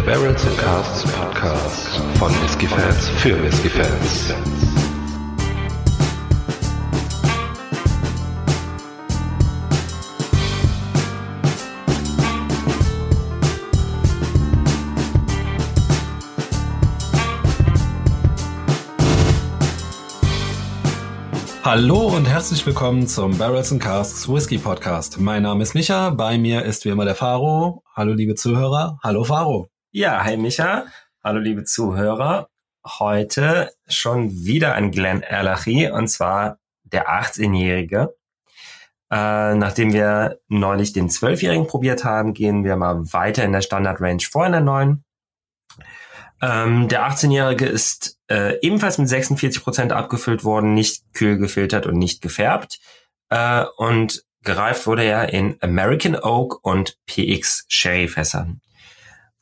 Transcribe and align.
Der 0.00 0.12
Barrels 0.12 0.46
and 0.46 0.56
Casts 0.56 1.12
Podcast 1.12 2.00
von 2.18 2.32
Whiskey 2.42 2.66
Fans 2.66 3.08
für 3.18 3.42
Whiskey 3.42 3.68
Fans. 3.68 4.32
Hallo 21.62 22.16
und 22.16 22.24
herzlich 22.24 22.64
willkommen 22.64 23.06
zum 23.06 23.36
Barrels 23.36 23.70
and 23.70 23.82
Casks 23.82 24.26
Whisky 24.26 24.56
Podcast. 24.56 25.20
Mein 25.20 25.42
Name 25.42 25.62
ist 25.62 25.74
Micha, 25.74 26.08
bei 26.08 26.38
mir 26.38 26.64
ist 26.64 26.86
wie 26.86 26.88
immer 26.88 27.04
der 27.04 27.14
Faro. 27.14 27.82
Hallo 27.94 28.14
liebe 28.14 28.34
Zuhörer, 28.34 28.98
hallo 29.02 29.24
Faro. 29.24 29.69
Ja, 29.92 30.22
hi 30.22 30.36
Micha, 30.36 30.84
hallo 31.24 31.40
liebe 31.40 31.64
Zuhörer. 31.64 32.48
Heute 32.86 33.72
schon 33.88 34.30
wieder 34.44 34.74
ein 34.74 34.92
Glenn 34.92 35.20
Erlachi 35.20 35.90
und 35.90 36.06
zwar 36.06 36.60
der 36.84 37.08
18-Jährige. 37.08 38.14
Äh, 39.10 39.56
nachdem 39.56 39.92
wir 39.92 40.38
neulich 40.46 40.92
den 40.92 41.08
12-Jährigen 41.08 41.66
probiert 41.66 42.04
haben, 42.04 42.34
gehen 42.34 42.62
wir 42.62 42.76
mal 42.76 43.12
weiter 43.12 43.42
in 43.42 43.50
der 43.50 43.62
Standard 43.62 44.00
Range 44.00 44.22
vor 44.22 44.46
in 44.46 44.52
der 44.52 44.60
neuen. 44.60 45.04
Ähm, 46.40 46.86
der 46.86 47.10
18-Jährige 47.10 47.66
ist 47.66 48.16
äh, 48.30 48.60
ebenfalls 48.60 48.96
mit 48.98 49.08
46 49.08 49.60
Prozent 49.60 49.90
abgefüllt 49.90 50.44
worden, 50.44 50.72
nicht 50.72 51.02
kühl 51.14 51.36
gefiltert 51.36 51.86
und 51.86 51.98
nicht 51.98 52.22
gefärbt. 52.22 52.78
Äh, 53.28 53.64
und 53.76 54.24
gereift 54.44 54.86
wurde 54.86 55.02
er 55.02 55.32
in 55.32 55.56
American 55.60 56.14
Oak 56.14 56.64
und 56.64 56.96
PX 57.06 57.64
Sherry 57.66 58.06
Fässern. 58.06 58.60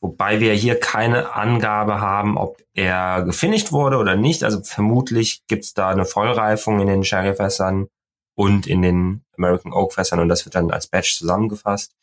Wobei 0.01 0.39
wir 0.39 0.53
hier 0.53 0.79
keine 0.79 1.33
Angabe 1.35 1.99
haben, 1.99 2.37
ob 2.37 2.63
er 2.73 3.23
gefinisht 3.23 3.71
wurde 3.71 3.97
oder 3.97 4.15
nicht. 4.15 4.43
Also 4.43 4.61
vermutlich 4.63 5.43
gibt's 5.47 5.73
da 5.73 5.89
eine 5.89 6.05
Vollreifung 6.05 6.79
in 6.79 6.87
den 6.87 7.03
Sherry 7.03 7.35
Fässern 7.35 7.87
und 8.35 8.65
in 8.65 8.81
den 8.81 9.25
American 9.37 9.73
Oak 9.73 9.93
Fässern 9.93 10.19
und 10.19 10.29
das 10.29 10.45
wird 10.45 10.55
dann 10.55 10.71
als 10.71 10.87
Batch 10.87 11.17
zusammengefasst. 11.17 11.93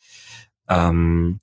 Ähm, 0.69 1.39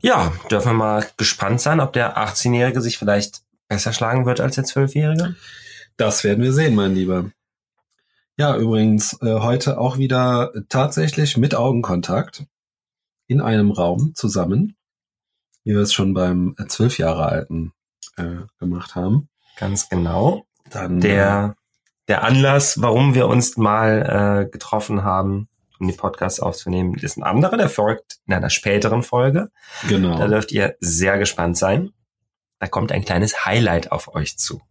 ja, 0.00 0.32
dürfen 0.50 0.70
wir 0.70 0.78
mal 0.78 1.06
gespannt 1.16 1.60
sein, 1.60 1.78
ob 1.78 1.92
der 1.92 2.18
18-Jährige 2.18 2.80
sich 2.80 2.98
vielleicht 2.98 3.42
besser 3.68 3.92
schlagen 3.92 4.26
wird 4.26 4.40
als 4.40 4.56
der 4.56 4.64
12-Jährige. 4.64 5.36
Das 5.96 6.24
werden 6.24 6.42
wir 6.42 6.52
sehen, 6.52 6.74
mein 6.74 6.96
Lieber. 6.96 7.30
Ja, 8.36 8.56
übrigens, 8.56 9.12
äh, 9.22 9.40
heute 9.40 9.78
auch 9.78 9.98
wieder 9.98 10.52
tatsächlich 10.68 11.36
mit 11.36 11.54
Augenkontakt 11.54 12.46
in 13.28 13.40
einem 13.40 13.70
Raum 13.70 14.14
zusammen, 14.16 14.74
wie 15.64 15.72
wir 15.72 15.80
es 15.80 15.92
schon 15.92 16.14
beim 16.14 16.54
äh, 16.58 16.66
zwölf 16.66 16.98
Jahre 16.98 17.26
alten 17.26 17.72
äh, 18.16 18.36
gemacht 18.58 18.94
haben. 18.94 19.28
Ganz 19.58 19.88
genau. 19.88 20.46
Dann 20.70 21.00
Der, 21.00 21.54
der 22.08 22.24
Anlass, 22.24 22.80
warum 22.80 23.14
wir 23.14 23.28
uns 23.28 23.56
mal 23.56 24.44
äh, 24.46 24.50
getroffen 24.50 25.04
haben, 25.04 25.48
um 25.78 25.88
die 25.88 25.94
Podcasts 25.94 26.40
aufzunehmen, 26.40 26.94
ist 26.94 27.16
ein 27.16 27.22
anderer, 27.22 27.56
der 27.56 27.68
folgt 27.68 28.18
in 28.26 28.34
einer 28.34 28.50
späteren 28.50 29.02
Folge. 29.02 29.50
äh, 29.84 29.88
genau. 29.88 30.16
Da 30.18 30.28
dürft 30.28 30.52
ihr 30.52 30.76
sehr 30.80 31.18
gespannt 31.18 31.56
sein. 31.58 31.90
Da 32.60 32.68
kommt 32.68 32.92
ein 32.92 33.04
kleines 33.04 33.44
Highlight 33.44 33.90
auf 33.90 34.14
euch 34.14 34.38
zu. 34.38 34.62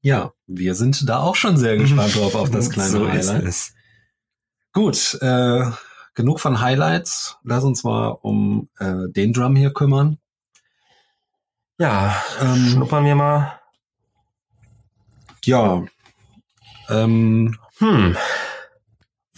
Ja, 0.00 0.32
wir 0.46 0.74
sind 0.74 1.08
da 1.08 1.20
auch 1.20 1.34
schon 1.36 1.56
sehr 1.56 1.76
gespannt 1.76 2.14
drauf 2.16 2.34
auf 2.34 2.50
das 2.50 2.70
kleine 2.70 2.90
so 2.90 3.06
ist 3.06 3.28
Highlight. 3.28 3.44
es. 3.44 3.74
Gut, 4.72 5.18
äh, 5.20 5.64
genug 6.14 6.40
von 6.40 6.60
Highlights. 6.60 7.36
Lass 7.42 7.64
uns 7.64 7.82
mal 7.84 8.08
um 8.08 8.68
äh, 8.78 9.08
den 9.08 9.32
Drum 9.32 9.56
hier 9.56 9.72
kümmern. 9.72 10.18
Ja, 11.78 12.22
Ähm, 12.40 12.68
schnuppern 12.70 13.04
wir 13.04 13.14
mal. 13.14 13.60
Ja. 15.44 15.84
Ähm, 16.88 17.58
Hm, 17.78 18.16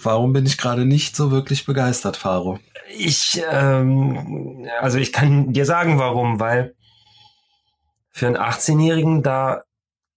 warum 0.01 0.33
bin 0.33 0.47
ich 0.47 0.59
gerade 0.59 0.85
nicht 0.85 1.17
so 1.17 1.31
wirklich 1.33 1.65
begeistert, 1.67 2.17
Faro? 2.17 2.61
ich, 2.97 3.43
ähm, 3.51 4.67
also 4.81 4.97
ich 4.99 5.13
kann 5.13 5.53
dir 5.53 5.67
sagen, 5.67 5.99
warum, 5.99 6.39
weil 6.41 6.75
für 8.11 8.29
einen 8.29 8.37
18-Jährigen 8.37 9.23
da 9.23 9.63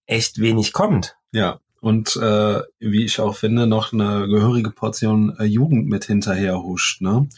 echt 0.06 0.38
wenig 0.40 0.72
kommt. 0.72 1.16
Ja. 1.32 1.58
Und 1.80 2.14
äh, 2.16 2.60
wie 2.78 3.04
ich 3.04 3.18
auch 3.20 3.34
finde, 3.36 3.66
noch 3.66 3.92
eine 3.92 4.28
gehörige 4.28 4.70
Portion 4.70 5.36
äh, 5.38 5.44
Jugend 5.44 5.88
mit 5.88 6.04
hinterher 6.04 6.62
huscht. 6.62 7.00
Ne? 7.02 7.28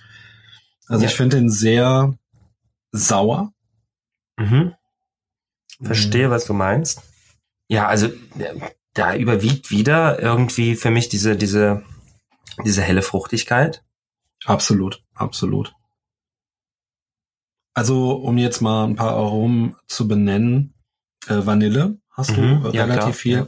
Also 0.87 1.05
Ja. 1.05 1.09
ich 1.11 1.17
finde 1.17 1.39
den 1.39 1.49
sehr 1.49 2.13
sauer. 2.93 3.54
Mhm. 4.37 4.75
Verstehe, 5.83 6.31
was 6.31 6.45
du 6.47 6.55
meinst. 6.55 7.03
Ja, 7.69 7.89
also 7.89 8.07
äh, 8.39 8.61
da 8.93 9.15
überwiegt 9.17 9.71
wieder 9.71 10.21
irgendwie 10.21 10.77
für 10.77 10.91
mich 10.91 11.09
diese, 11.09 11.37
diese, 11.37 11.83
diese 12.65 12.83
helle 12.83 13.03
Fruchtigkeit. 13.03 13.83
Absolut, 14.45 15.03
absolut. 15.15 15.75
Also, 17.75 18.13
um 18.13 18.39
jetzt 18.39 18.61
mal 18.61 18.85
ein 18.85 18.95
paar 18.95 19.13
Aromen 19.17 19.75
zu 19.89 20.07
benennen, 20.07 20.75
äh, 21.27 21.45
Vanille 21.45 21.99
hast 22.11 22.37
Mhm, 22.37 22.63
du 22.63 22.69
äh, 22.69 22.77
ja, 22.77 22.85
relativ 22.85 23.03
klar, 23.03 23.13
viel. 23.15 23.37
ja. 23.39 23.47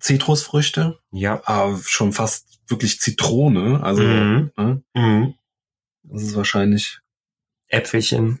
Zitrusfrüchte, 0.00 1.00
Ja. 1.10 1.40
aber 1.44 1.80
schon 1.84 2.12
fast 2.12 2.60
wirklich 2.68 3.00
Zitrone. 3.00 3.82
Also, 3.82 4.02
Mhm. 4.02 4.52
ne, 4.56 4.82
Mhm. 4.94 5.34
das 6.04 6.22
ist 6.22 6.36
wahrscheinlich, 6.36 7.00
Äpfelchen. 7.66 8.40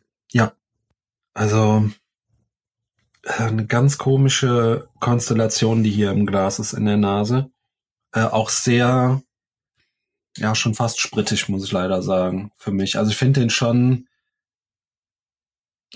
Also 1.38 1.88
äh, 3.22 3.44
eine 3.44 3.64
ganz 3.64 3.96
komische 3.96 4.88
Konstellation, 4.98 5.84
die 5.84 5.90
hier 5.90 6.10
im 6.10 6.26
Glas 6.26 6.58
ist 6.58 6.72
in 6.72 6.84
der 6.84 6.96
Nase. 6.96 7.52
Äh, 8.12 8.22
auch 8.22 8.48
sehr, 8.48 9.22
ja, 10.36 10.54
schon 10.56 10.74
fast 10.74 11.00
sprittig, 11.00 11.48
muss 11.48 11.64
ich 11.64 11.70
leider 11.70 12.02
sagen, 12.02 12.50
für 12.56 12.72
mich. 12.72 12.98
Also 12.98 13.12
ich 13.12 13.16
finde 13.16 13.38
den 13.38 13.50
schon, 13.50 14.08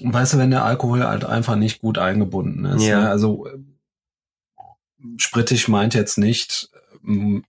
weißt 0.01 0.35
du, 0.35 0.39
wenn 0.39 0.53
der 0.53 0.65
Alkohol 0.65 1.05
halt 1.05 1.25
einfach 1.25 1.57
nicht 1.57 1.81
gut 1.81 1.99
eingebunden 1.99 2.65
ist. 2.65 2.85
Ja. 2.85 3.01
Ne? 3.01 3.11
Also 3.11 3.49
sprittig 5.17 5.67
meint 5.67 5.95
jetzt 5.95 6.19
nicht, 6.19 6.71
ähm, 7.05 7.45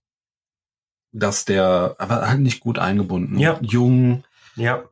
dass 1.12 1.44
der, 1.44 1.94
aber 1.98 2.28
halt 2.28 2.40
nicht 2.40 2.58
gut 2.58 2.80
eingebunden. 2.80 3.38
Ja. 3.38 3.60
Jung, 3.62 4.24
Ja. 4.56 4.82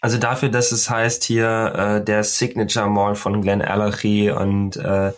Also 0.00 0.18
dafür, 0.18 0.48
dass 0.48 0.70
es 0.72 0.88
heißt 0.90 1.24
hier 1.24 1.72
äh, 1.74 2.04
der 2.04 2.22
Signature 2.24 2.88
Mall 2.88 3.14
von 3.16 3.42
Glenn 3.42 3.62
Allergy 3.62 4.30
und 4.30 4.76
äh, 4.76 5.12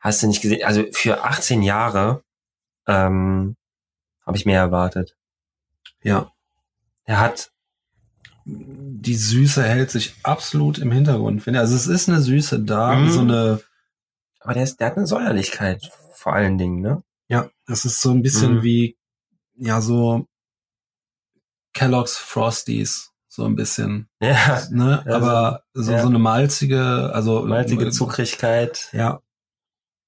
hast 0.00 0.22
du 0.22 0.28
nicht 0.28 0.42
gesehen, 0.42 0.64
also 0.64 0.84
für 0.92 1.24
18 1.24 1.62
Jahre 1.62 2.22
ähm, 2.86 3.56
habe 4.24 4.36
ich 4.36 4.46
mehr 4.46 4.60
erwartet. 4.60 5.16
ja. 6.02 6.30
Er 7.04 7.18
hat 7.20 7.50
die 8.44 9.14
Süße 9.14 9.62
hält 9.62 9.90
sich 9.90 10.14
absolut 10.24 10.78
im 10.78 10.90
Hintergrund, 10.92 11.42
finde 11.42 11.58
ich. 11.58 11.60
Also 11.62 11.74
es 11.76 11.86
ist 11.86 12.08
eine 12.08 12.20
Süße 12.20 12.60
da, 12.60 12.94
Mhm. 12.94 13.10
so 13.10 13.20
eine, 13.20 13.60
Aber 14.40 14.54
der, 14.54 14.64
ist, 14.64 14.78
der 14.80 14.88
hat 14.88 14.96
eine 14.96 15.06
Säuerlichkeit 15.06 15.90
vor 16.14 16.32
allen 16.32 16.58
Dingen, 16.58 16.80
ne? 16.80 17.02
ja, 17.28 17.48
es 17.68 17.84
ist 17.84 18.00
so 18.00 18.10
ein 18.10 18.22
bisschen 18.22 18.56
Mhm. 18.56 18.62
wie, 18.64 18.96
ja, 19.54 19.80
so 19.80 20.26
Kellogg's 21.72 22.16
Frosties, 22.18 23.11
so 23.34 23.46
ein 23.46 23.54
bisschen, 23.56 24.10
Ja, 24.20 24.62
ne? 24.70 25.02
Ja, 25.06 25.16
Aber 25.16 25.64
so, 25.72 25.92
ja. 25.92 26.02
so 26.02 26.08
eine 26.08 26.18
malzige, 26.18 27.10
also 27.14 27.46
malzige 27.46 27.86
äh, 27.86 27.90
Zuckrigkeit. 27.90 28.90
Ja. 28.92 29.22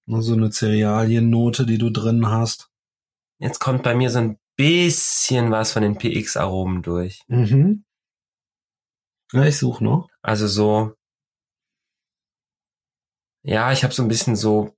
Nur 0.06 0.22
so 0.22 0.34
eine 0.34 0.50
Cerealiennote, 0.50 1.64
die 1.64 1.78
du 1.78 1.88
drin 1.88 2.28
hast. 2.28 2.70
Jetzt 3.38 3.60
kommt 3.60 3.82
bei 3.82 3.94
mir 3.94 4.10
so 4.10 4.18
ein 4.18 4.38
bisschen 4.56 5.50
was 5.50 5.72
von 5.72 5.82
den 5.82 5.96
PX-Aromen 5.96 6.82
durch. 6.82 7.22
Mhm. 7.28 7.86
Ja, 9.32 9.46
ich 9.46 9.56
suche 9.56 9.82
noch. 9.82 10.10
Also 10.20 10.46
so, 10.46 10.92
ja, 13.42 13.72
ich 13.72 13.84
habe 13.84 13.94
so 13.94 14.02
ein 14.02 14.08
bisschen 14.08 14.36
so 14.36 14.76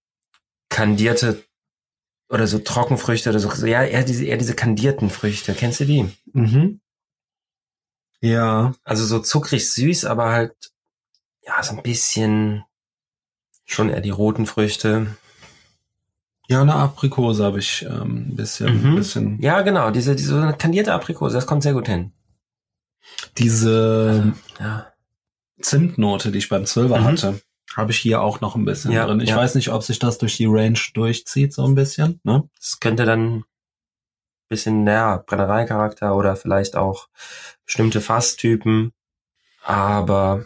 kandierte 0.69 1.43
oder 2.29 2.47
so 2.47 2.61
Trockenfrüchte 2.61 3.31
oder 3.31 3.41
so, 3.41 3.51
so 3.51 3.67
ja, 3.67 3.83
eher 3.83 4.05
diese, 4.05 4.25
eher 4.25 4.37
diese 4.39 4.55
kandierten 4.55 5.11
Früchte. 5.11 5.53
Kennst 5.53 5.81
du 5.81 5.85
die? 5.85 6.09
Mhm. 6.33 6.81
Ja, 8.21 8.75
Also 8.85 9.05
so 9.05 9.19
zuckrig 9.21 9.71
süß, 9.73 10.05
aber 10.07 10.31
halt, 10.31 10.55
ja, 11.43 11.63
so 11.63 11.77
ein 11.77 11.83
bisschen 11.83 12.65
schon 13.67 13.89
eher 13.91 14.01
die 14.01 14.11
roten 14.11 14.47
Früchte. 14.47 15.17
ja, 16.49 16.61
eine 16.63 16.75
Aprikose 16.75 17.45
habe 17.45 17.59
ich 17.59 17.83
ähm, 17.83 18.29
ein 18.31 18.37
bisschen, 18.37 18.93
Mhm. 18.93 18.95
bisschen. 18.95 19.41
Ja, 19.43 19.63
genau, 19.63 19.91
diese, 19.91 20.15
diese 20.15 20.55
kandierte 20.59 20.93
Aprikose, 20.93 21.35
das 21.35 21.47
kommt 21.47 21.63
sehr 21.65 21.73
gut 21.75 21.89
hin. 21.89 22.13
Diese 23.39 24.35
Ja. 24.61 24.93
Zimtnote, 25.61 26.31
die 26.33 26.39
ich 26.39 26.49
beim 26.49 26.67
Zwölfer 26.67 26.99
Mhm. 27.01 27.05
hatte, 27.05 27.41
habe 27.75 27.91
ich 27.91 27.99
hier 27.99 28.21
auch 28.21 28.41
noch 28.41 28.55
ein 28.57 28.65
bisschen 28.65 28.93
Ja, 28.93 29.07
drin. 29.07 29.21
Ich 29.21 29.31
ja. 29.31 29.37
weiß 29.37 29.55
nicht, 29.55 29.71
ob 29.71 29.83
sich 29.83 29.99
das 29.99 30.19
durch 30.19 30.37
die 30.37 30.47
Range 30.47 30.79
durchzieht, 30.95 31.53
so 31.53 31.65
ein 31.67 31.75
bisschen. 31.75 32.21
Ne? 32.25 32.49
Das 32.59 32.79
könnte 32.81 33.05
dann 33.05 33.45
bisschen, 34.49 34.87
ja, 34.87 35.23
Brennereicharakter 35.27 36.15
oder 36.17 36.37
vielleicht 36.37 36.77
auch 36.77 37.09
bestimmte 37.65 38.01
Fasstypen. 38.01 38.93
Aber 39.63 40.45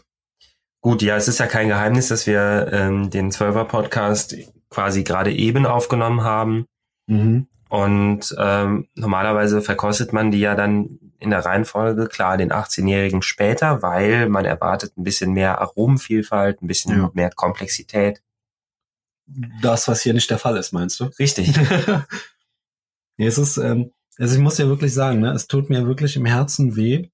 Gut, 0.82 1.02
ja, 1.02 1.14
es 1.16 1.28
ist 1.28 1.38
ja 1.38 1.46
kein 1.46 1.68
Geheimnis, 1.68 2.08
dass 2.08 2.26
wir 2.26 2.70
ähm, 2.72 3.10
den 3.10 3.30
Zwölfer-Podcast 3.30 4.34
quasi 4.70 5.04
gerade 5.04 5.30
eben 5.30 5.66
aufgenommen 5.66 6.22
haben. 6.22 6.64
Mhm. 7.06 7.48
Und 7.68 8.34
ähm, 8.38 8.88
normalerweise 8.94 9.60
verkostet 9.60 10.14
man 10.14 10.30
die 10.30 10.40
ja 10.40 10.54
dann 10.54 10.98
in 11.18 11.28
der 11.30 11.44
Reihenfolge, 11.44 12.06
klar, 12.06 12.38
den 12.38 12.50
18-Jährigen 12.50 13.20
später, 13.20 13.82
weil 13.82 14.30
man 14.30 14.46
erwartet 14.46 14.96
ein 14.96 15.04
bisschen 15.04 15.32
mehr 15.34 15.60
Aromenvielfalt, 15.60 16.62
ein 16.62 16.66
bisschen 16.66 16.96
Ja. 16.98 17.10
mehr 17.12 17.30
Komplexität. 17.30 18.22
Das, 19.60 19.86
was 19.86 20.00
hier 20.00 20.14
nicht 20.14 20.30
der 20.30 20.38
Fall 20.38 20.56
ist, 20.56 20.72
meinst 20.72 20.98
du? 20.98 21.04
Richtig. 21.18 21.52
nee, 23.20 23.26
es 23.26 23.36
ist, 23.36 23.58
ähm, 23.58 23.92
also 24.16 24.34
ich 24.34 24.40
muss 24.40 24.56
ja 24.56 24.66
wirklich 24.66 24.94
sagen, 24.94 25.20
ne, 25.20 25.32
es 25.32 25.46
tut 25.46 25.68
mir 25.68 25.86
wirklich 25.86 26.16
im 26.16 26.24
Herzen 26.24 26.74
weh, 26.74 27.10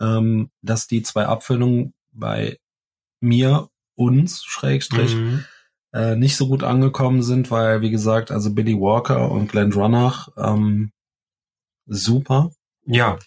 ähm, 0.00 0.50
dass 0.62 0.86
die 0.86 1.02
zwei 1.02 1.26
Abfüllungen 1.26 1.92
bei 2.12 2.58
mir, 3.20 3.68
uns, 3.96 4.42
Schrägstrich, 4.44 5.14
Mhm. 5.14 5.44
äh, 5.92 6.16
nicht 6.16 6.36
so 6.36 6.48
gut 6.48 6.62
angekommen 6.62 7.22
sind, 7.22 7.50
weil, 7.50 7.82
wie 7.82 7.90
gesagt, 7.90 8.30
also 8.30 8.54
Billy 8.54 8.74
Walker 8.74 9.30
und 9.30 9.50
Glenn 9.52 9.72
Ronach, 9.72 10.28
ähm, 10.38 10.90
super, 11.86 12.50
Ja, 12.86 13.18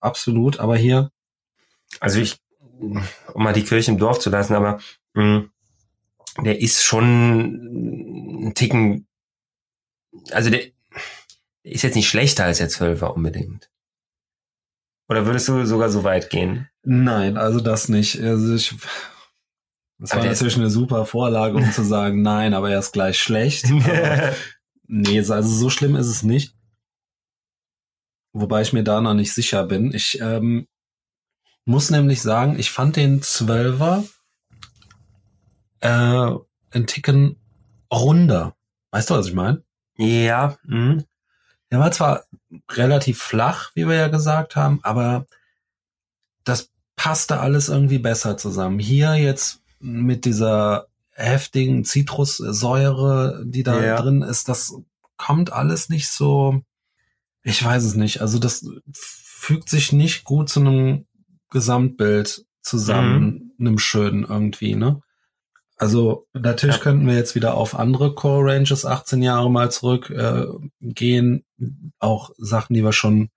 absolut, 0.00 0.60
aber 0.60 0.76
hier, 0.76 1.10
also 2.00 2.20
ich, 2.20 2.36
um 2.78 3.02
mal 3.34 3.54
die 3.54 3.64
Kirche 3.64 3.90
im 3.90 3.98
Dorf 3.98 4.20
zu 4.20 4.30
lassen, 4.30 4.54
aber 4.54 4.78
mh, 5.14 5.46
der 6.44 6.60
ist 6.60 6.84
schon 6.84 8.48
ein 8.48 8.54
Ticken, 8.54 9.08
also 10.30 10.50
der 10.50 10.75
ist 11.66 11.82
jetzt 11.82 11.94
nicht 11.96 12.08
schlechter 12.08 12.44
als 12.44 12.58
der 12.58 12.68
Zwölfer 12.68 13.14
unbedingt. 13.14 13.70
Oder 15.08 15.26
würdest 15.26 15.48
du 15.48 15.64
sogar 15.66 15.88
so 15.90 16.04
weit 16.04 16.30
gehen? 16.30 16.68
nein, 16.82 17.36
also 17.36 17.60
das 17.60 17.88
nicht. 17.88 18.20
Also 18.20 18.54
ich, 18.54 18.74
das 19.98 20.12
Aber 20.12 20.22
war 20.22 20.28
natürlich 20.28 20.56
eine 20.56 20.70
super 20.70 21.06
Vorlage, 21.06 21.56
um 21.56 21.70
zu 21.72 21.82
sagen, 21.84 22.22
nein, 22.22 22.54
aber 22.54 22.70
er 22.70 22.78
ist 22.78 22.92
gleich 22.92 23.18
schlecht. 23.20 23.66
Aber 23.70 24.34
Nee, 24.88 25.20
so- 25.22 25.34
also 25.34 25.48
so 25.48 25.68
schlimm 25.70 25.96
ist 25.96 26.06
es 26.06 26.22
nicht. 26.22 26.54
Wobei 28.32 28.62
ich 28.62 28.72
mir 28.72 28.84
da 28.84 29.00
noch 29.00 29.14
nicht 29.14 29.32
sicher 29.32 29.64
bin. 29.64 29.92
Ich 29.94 30.20
ähm, 30.20 30.68
muss 31.64 31.90
nämlich 31.90 32.20
sagen, 32.22 32.58
ich 32.58 32.70
fand 32.70 32.94
den 32.96 33.22
Zwölfer 33.22 34.04
äh, 35.80 36.30
ein 36.70 36.86
Ticken 36.86 37.40
runder. 37.92 38.54
Weißt 38.92 39.10
du, 39.10 39.14
was 39.14 39.26
ich 39.28 39.34
meine? 39.34 39.64
ja, 39.98 40.56
mh. 40.64 41.02
Der 41.70 41.80
war 41.80 41.90
zwar 41.92 42.24
relativ 42.70 43.18
flach, 43.20 43.72
wie 43.74 43.88
wir 43.88 43.96
ja 43.96 44.08
gesagt 44.08 44.56
haben, 44.56 44.80
aber 44.82 45.26
das 46.44 46.70
passte 46.94 47.40
alles 47.40 47.68
irgendwie 47.68 47.98
besser 47.98 48.36
zusammen. 48.36 48.78
Hier 48.78 49.14
jetzt 49.14 49.60
mit 49.80 50.24
dieser 50.24 50.86
heftigen 51.10 51.84
Zitrussäure, 51.84 53.42
die 53.46 53.62
da 53.62 53.82
Ja. 53.82 54.00
drin 54.00 54.22
ist, 54.22 54.48
das 54.48 54.74
kommt 55.16 55.52
alles 55.52 55.88
nicht 55.88 56.08
so, 56.08 56.62
ich 57.42 57.62
weiß 57.64 57.84
es 57.84 57.94
nicht. 57.94 58.20
Also 58.20 58.38
das 58.38 58.66
fügt 58.92 59.68
sich 59.68 59.92
nicht 59.92 60.24
gut 60.24 60.48
zu 60.48 60.60
einem 60.60 61.06
Gesamtbild 61.50 62.44
zusammen, 62.60 63.52
einem 63.58 63.78
schönen 63.78 64.24
irgendwie, 64.24 64.74
ne? 64.74 65.00
Also 65.76 66.26
natürlich 66.32 66.76
Ja. 66.76 66.82
könnten 66.82 67.06
wir 67.06 67.14
jetzt 67.14 67.34
wieder 67.34 67.54
auf 67.54 67.78
andere 67.78 68.14
Core 68.14 68.52
Ranges 68.54 68.84
18 68.86 69.22
Jahre 69.22 69.50
mal 69.50 69.70
zurück 69.70 70.08
äh, 70.10 70.46
gehen. 70.80 71.44
Auch 71.98 72.30
Sachen, 72.38 72.74
die 72.74 72.82
wir 72.82 72.92
schon 72.92 73.28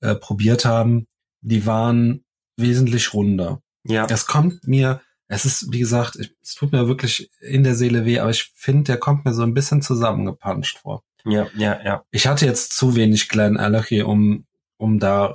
äh, 0.00 0.14
probiert 0.16 0.64
haben, 0.64 1.06
die 1.42 1.64
waren 1.66 2.24
wesentlich 2.56 3.14
runder. 3.14 3.60
ja, 3.84 4.06
Es 4.10 4.26
kommt 4.26 4.66
mir, 4.66 5.00
es 5.28 5.44
ist, 5.44 5.72
wie 5.72 5.78
gesagt, 5.78 6.16
ich, 6.16 6.34
es 6.42 6.54
tut 6.54 6.72
mir 6.72 6.88
wirklich 6.88 7.30
in 7.40 7.62
der 7.62 7.74
Seele 7.76 8.04
weh, 8.04 8.18
aber 8.18 8.30
ich 8.30 8.50
finde, 8.54 8.84
der 8.84 8.96
kommt 8.98 9.24
mir 9.24 9.32
so 9.32 9.42
ein 9.42 9.54
bisschen 9.54 9.80
zusammengepanscht 9.82 10.78
vor. 10.78 11.02
ja, 11.24 11.46
ja, 11.56 11.80
ja. 11.84 12.04
Ich 12.10 12.26
hatte 12.26 12.46
jetzt 12.46 12.72
zu 12.76 12.96
wenig 12.96 13.28
Glenn 13.28 13.56
Allergy, 13.58 14.02
um, 14.02 14.44
um 14.76 14.98
da 14.98 15.34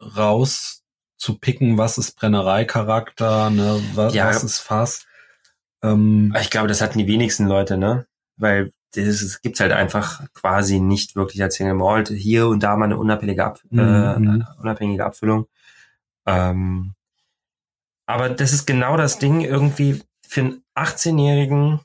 raus 0.00 0.82
zu 1.16 1.38
picken, 1.38 1.78
was 1.78 1.98
ist 1.98 2.16
Brennereicharakter, 2.16 3.50
ne, 3.50 3.82
was, 3.94 4.14
Ja. 4.14 4.26
was 4.28 4.44
ist 4.44 4.58
Fass. 4.60 5.05
Ähm, 5.92 6.34
Ich 6.40 6.50
glaube, 6.50 6.68
das 6.68 6.80
hatten 6.80 6.98
die 6.98 7.06
wenigsten 7.06 7.46
Leute, 7.46 7.76
ne? 7.78 8.06
Weil 8.36 8.72
das 8.94 9.04
es 9.06 9.42
gibt's 9.42 9.60
halt 9.60 9.72
einfach 9.72 10.22
quasi 10.32 10.80
nicht 10.80 11.16
wirklich 11.16 11.42
als 11.42 11.56
Single 11.56 11.74
Malt. 11.74 12.08
Hier 12.08 12.46
und 12.48 12.62
da 12.62 12.76
mal 12.76 12.86
eine 12.86 12.96
unabhängige, 12.98 13.44
Ab 13.44 13.60
Mhm. 13.70 13.78
äh, 13.78 14.60
unabhängige 14.60 15.04
Abfüllung. 15.04 15.46
Ähm, 16.26 16.94
aber 18.06 18.30
das 18.30 18.52
ist 18.52 18.66
genau 18.66 18.96
das 18.96 19.18
Ding 19.18 19.40
irgendwie 19.40 20.02
für 20.26 20.40
einen 20.40 20.62
18-Jährigen, 20.74 21.80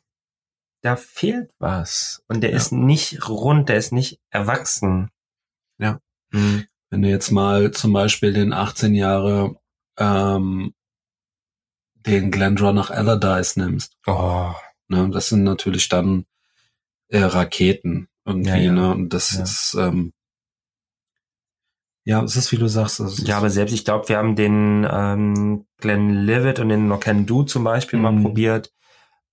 da 0.84 0.96
fehlt 0.96 1.52
was. 1.60 2.24
Und 2.28 2.42
der 2.42 2.52
Ja. 2.52 2.58
ist 2.58 2.72
nicht 2.72 3.28
rund, 3.30 3.70
der 3.70 3.78
ist 3.78 3.92
nicht 3.92 4.20
erwachsen. 4.30 5.10
Ja. 5.80 6.00
Mhm. 6.32 6.66
wenn 6.90 7.02
du 7.04 7.10
jetzt 7.10 7.32
mal 7.32 7.72
zum 7.72 7.94
Beispiel 7.94 8.34
den 8.34 8.52
18 8.54 8.94
Jahre 8.96 9.56
ähm, 9.98 10.74
den 12.06 12.32
Glendronach 12.32 12.90
Allardyce 12.90 13.58
nimmst, 13.58 13.98
Oh, 14.08 14.52
ne, 14.88 15.10
das 15.12 15.30
sind 15.30 15.44
natürlich 15.44 15.90
dann 15.90 16.26
äh, 17.10 17.20
Raketen 17.20 18.08
irgendwie, 18.26 18.50
Ja, 18.50 18.56
ja. 18.58 18.72
ne, 18.72 18.92
und 18.94 19.10
das 19.14 19.32
Ja. 19.34 19.44
ist 19.44 19.76
ähm, 19.80 20.14
ja, 22.04 22.24
es 22.24 22.36
ist 22.36 22.52
wie 22.52 22.58
du 22.58 22.68
sagst, 22.68 23.00
Ja, 23.28 23.38
aber 23.38 23.50
selbst 23.52 23.74
ich 23.74 23.86
glaube, 23.86 24.10
wir 24.10 24.18
haben 24.18 24.36
den 24.36 24.88
ähm, 24.92 25.66
Glenn 25.78 26.10
Livet 26.26 26.60
und 26.60 26.70
den 26.70 26.88
Nokendu 26.88 27.44
zum 27.44 27.64
Beispiel 27.64 28.00
mal 28.00 28.12
Mhm. 28.12 28.24
probiert. 28.24 28.74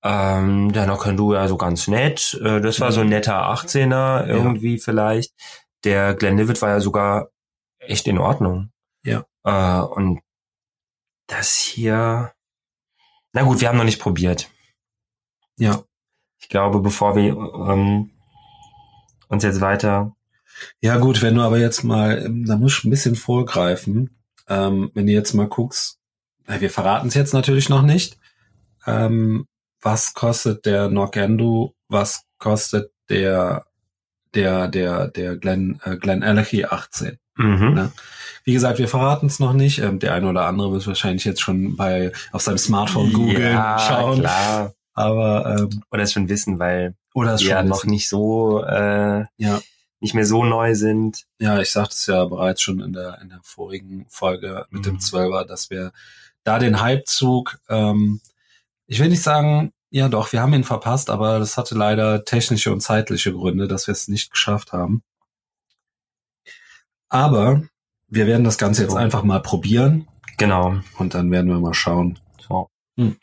Ähm, 0.02 0.70
der 0.72 0.86
Nokendu 0.86 1.32
ja 1.34 1.48
so 1.48 1.56
ganz 1.56 1.88
nett. 1.88 2.38
Äh, 2.44 2.60
das 2.60 2.78
war 2.80 2.92
so 2.92 3.00
ein 3.00 3.06
Mhm. 3.06 3.12
netter 3.12 3.36
18er 3.48 4.26
irgendwie 4.28 4.78
vielleicht. 4.78 5.32
Der 5.84 6.14
Glenn 6.14 6.36
Livet 6.36 6.60
war 6.60 6.68
ja 6.68 6.80
sogar 6.80 7.30
echt 7.78 8.06
in 8.06 8.18
Ordnung. 8.18 8.70
Ja. 9.02 9.24
Äh, 9.44 9.80
und 9.82 10.20
das 11.26 11.56
hier, 11.56 12.32
na 13.32 13.42
gut, 13.42 13.60
wir 13.60 13.68
haben 13.68 13.78
noch 13.78 13.84
nicht 13.84 14.00
probiert. 14.00 14.50
ja, 15.58 15.82
Ich 16.40 16.48
glaube, 16.48 16.80
bevor 16.80 17.16
wir 17.16 17.36
ähm, 17.68 18.10
uns 19.28 19.42
jetzt 19.42 19.60
weiter 19.60 20.16
Ja 20.80 20.98
gut, 20.98 21.22
wenn 21.22 21.34
du 21.34 21.42
aber 21.42 21.58
jetzt 21.58 21.82
mal, 21.84 22.24
ähm, 22.24 22.44
da 22.46 22.56
muss 22.56 22.78
ich 22.78 22.84
ein 22.84 22.90
bisschen 22.90 23.16
vorgreifen, 23.16 24.10
ähm, 24.48 24.90
wenn 24.94 25.06
du 25.06 25.12
jetzt 25.12 25.34
mal 25.34 25.48
guckst, 25.48 25.98
wir 26.46 26.70
verraten 26.70 27.08
es 27.08 27.14
jetzt 27.14 27.34
natürlich 27.34 27.68
noch 27.68 27.82
nicht, 27.82 28.18
ähm, 28.86 29.46
was 29.82 30.14
kostet 30.14 30.64
der 30.64 30.88
Nokendu, 30.88 31.74
was 31.88 32.24
kostet 32.38 32.90
der 33.10 33.66
der 34.34 34.68
der 34.68 35.08
der 35.08 35.36
Glenn 35.36 35.80
äh, 35.84 35.96
Glenn 35.96 36.22
Allergy 36.22 36.64
18. 36.64 37.18
mhm. 37.38 37.76
Ja. 37.76 37.92
Wie 38.44 38.52
gesagt, 38.52 38.78
wir 38.78 38.88
verraten 38.88 39.26
es 39.26 39.38
noch 39.40 39.52
nicht. 39.52 39.78
Ähm, 39.80 39.98
der 39.98 40.14
eine 40.14 40.28
oder 40.28 40.46
andere 40.46 40.72
wird 40.72 40.86
wahrscheinlich 40.86 41.24
jetzt 41.24 41.40
schon 41.40 41.76
bei 41.76 42.12
auf 42.32 42.42
seinem 42.42 42.58
Smartphone 42.58 43.12
googeln, 43.12 43.52
ja, 43.54 43.78
schauen. 43.78 44.20
klar. 44.20 44.72
Aber 44.94 45.56
ähm, 45.70 45.82
Oder 45.90 46.02
es 46.04 46.12
schon 46.12 46.28
wissen, 46.28 46.58
weil 46.58 46.94
oder 47.14 47.34
es 47.34 47.42
ja 47.42 47.58
schon 47.60 47.68
noch 47.68 47.84
nicht 47.84 48.08
so 48.08 48.62
äh, 48.64 49.24
Ja. 49.36 49.60
nicht 50.00 50.14
mehr 50.14 50.24
so 50.26 50.44
neu 50.44 50.74
sind. 50.74 51.24
Ja, 51.38 51.60
ich 51.60 51.70
sagte 51.70 51.94
es 51.94 52.06
ja 52.06 52.24
bereits 52.24 52.62
schon 52.62 52.80
in 52.80 52.92
der, 52.94 53.18
in 53.22 53.28
der 53.28 53.40
vorigen 53.42 54.06
Folge 54.08 54.66
mit 54.70 54.86
dem 54.86 54.94
Mhm. 54.94 55.00
Zwölfer, 55.00 55.44
dass 55.44 55.70
wir 55.70 55.92
da 56.44 56.58
den 56.58 56.82
Hypezug, 56.82 57.58
ähm, 57.68 58.20
ich 58.86 58.98
will 58.98 59.08
nicht 59.10 59.22
sagen, 59.22 59.72
ja 59.90 60.08
doch, 60.08 60.32
wir 60.32 60.40
haben 60.40 60.54
ihn 60.54 60.64
verpasst, 60.64 61.10
aber 61.10 61.38
das 61.38 61.56
hatte 61.58 61.74
leider 61.74 62.24
technische 62.24 62.72
und 62.72 62.80
zeitliche 62.80 63.32
Gründe, 63.32 63.68
dass 63.68 63.86
wir 63.86 63.92
es 63.92 64.08
nicht 64.08 64.30
geschafft 64.30 64.72
haben. 64.72 65.02
Aber 67.08 67.62
wir 68.08 68.26
werden 68.26 68.44
das 68.44 68.58
Ganze 68.58 68.82
jetzt 68.82 68.94
einfach 68.94 69.22
mal 69.22 69.40
probieren 69.40 70.08
Genau. 70.36 70.80
und 70.98 71.14
dann 71.14 71.30
werden 71.30 71.50
wir 71.50 71.58
mal 71.60 71.74
schauen. 71.74 72.18
So. 72.46 72.70
Mhm. 72.96 73.18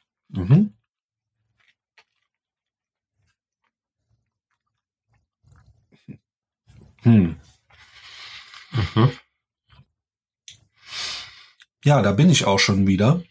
Hm. 7.04 7.36
Mhm. 8.72 9.12
Ja, 11.84 12.02
da 12.02 12.12
bin 12.14 12.30
ich 12.30 12.46
auch 12.46 12.58
schon 12.60 12.88
wieder. 12.88 13.24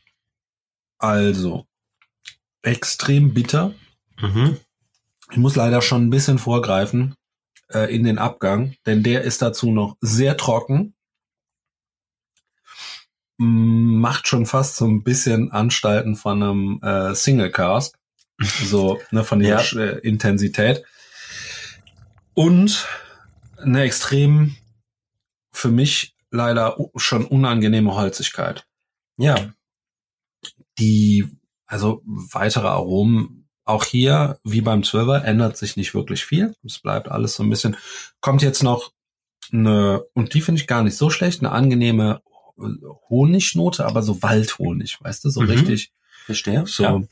Also, 0.99 1.67
extrem 2.63 3.35
bitter. 3.35 3.75
Mhm. 4.21 4.59
Ich 5.31 5.37
muss 5.37 5.57
leider 5.57 5.83
schon 5.83 6.07
ein 6.07 6.11
bisschen 6.11 6.39
vorgreifen 6.39 7.17
äh, 7.73 7.95
in 7.95 8.05
den 8.05 8.19
Abgang, 8.19 8.75
denn 8.87 9.03
der 9.03 9.23
ist 9.23 9.43
dazu 9.43 9.71
noch 9.71 9.97
sehr 10.01 10.37
trocken. 10.37 10.95
Mm, 13.39 13.99
Macht 14.01 14.29
schon 14.29 14.47
fast 14.47 14.77
so 14.77 14.87
ein 14.87 15.03
bisschen 15.03 15.51
Anstalten 15.51 16.15
von 16.17 16.43
einem 16.43 16.81
äh, 16.83 17.15
Single 17.15 17.51
Cast. 17.51 17.97
So, 18.65 19.01
ne, 19.13 19.23
von 19.23 19.39
der 19.39 19.61
Ja. 19.63 19.81
äh, 19.81 19.99
Intensität. 20.01 20.83
Und 22.35 22.89
eine 23.59 23.83
extrem 23.83 24.57
für 25.53 25.69
mich 25.71 26.17
leider 26.33 26.77
schon 26.97 27.25
unangenehme 27.27 27.95
Holzigkeit. 27.95 28.67
Ja. 29.17 29.37
die, 30.81 31.29
also 31.67 32.03
weitere 32.05 32.67
Aromen, 32.67 33.44
auch 33.65 33.85
hier, 33.85 34.39
wie 34.45 34.61
beim 34.61 34.83
Zwölfer, 34.85 35.25
ändert 35.25 35.57
sich 35.57 35.77
nicht 35.77 35.95
wirklich 35.95 36.25
viel. 36.25 36.55
Es 36.65 36.79
bleibt 36.79 37.09
alles 37.09 37.35
so 37.35 37.43
ein 37.43 37.51
bisschen, 37.51 37.77
kommt 38.21 38.43
jetzt 38.43 38.63
noch 38.63 38.93
eine, 39.53 40.05
und 40.15 40.35
die 40.35 40.41
finde 40.41 40.61
ich 40.61 40.67
gar 40.67 40.83
nicht 40.83 40.97
so 40.97 41.11
schlecht, 41.11 41.41
eine 41.41 41.53
angenehme 41.53 42.21
Honignote, 43.09 43.85
aber 43.85 44.03
so 44.03 44.23
Waldhonig, 44.23 44.99
weißt 45.01 45.25
du, 45.25 45.31
so 45.31 45.41
Mhm. 45.43 45.51
richtig. 45.51 45.93
Verstehe. 46.27 46.65
So, 46.67 46.83
Ja, 46.83 47.03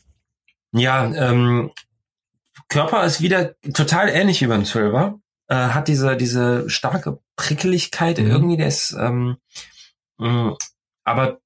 ja 0.73 1.31
ähm, 1.31 1.71
Körper 2.69 3.05
ist 3.05 3.21
wieder 3.21 3.55
total 3.75 4.09
ähnlich 4.09 4.41
wie 4.41 4.47
beim 4.47 4.65
Zwölfer. 4.65 5.19
Äh, 5.49 5.55
hat 5.57 5.89
diese, 5.89 6.17
diese 6.17 6.69
starke 6.71 7.19
Prickeligkeit 7.37 8.19
Mhm. 8.19 8.27
irgendwie, 8.27 8.57
der 8.57 8.69
ist, 8.69 8.93
ähm, 8.99 9.37
mh, 10.19 10.57
aber 11.05 11.41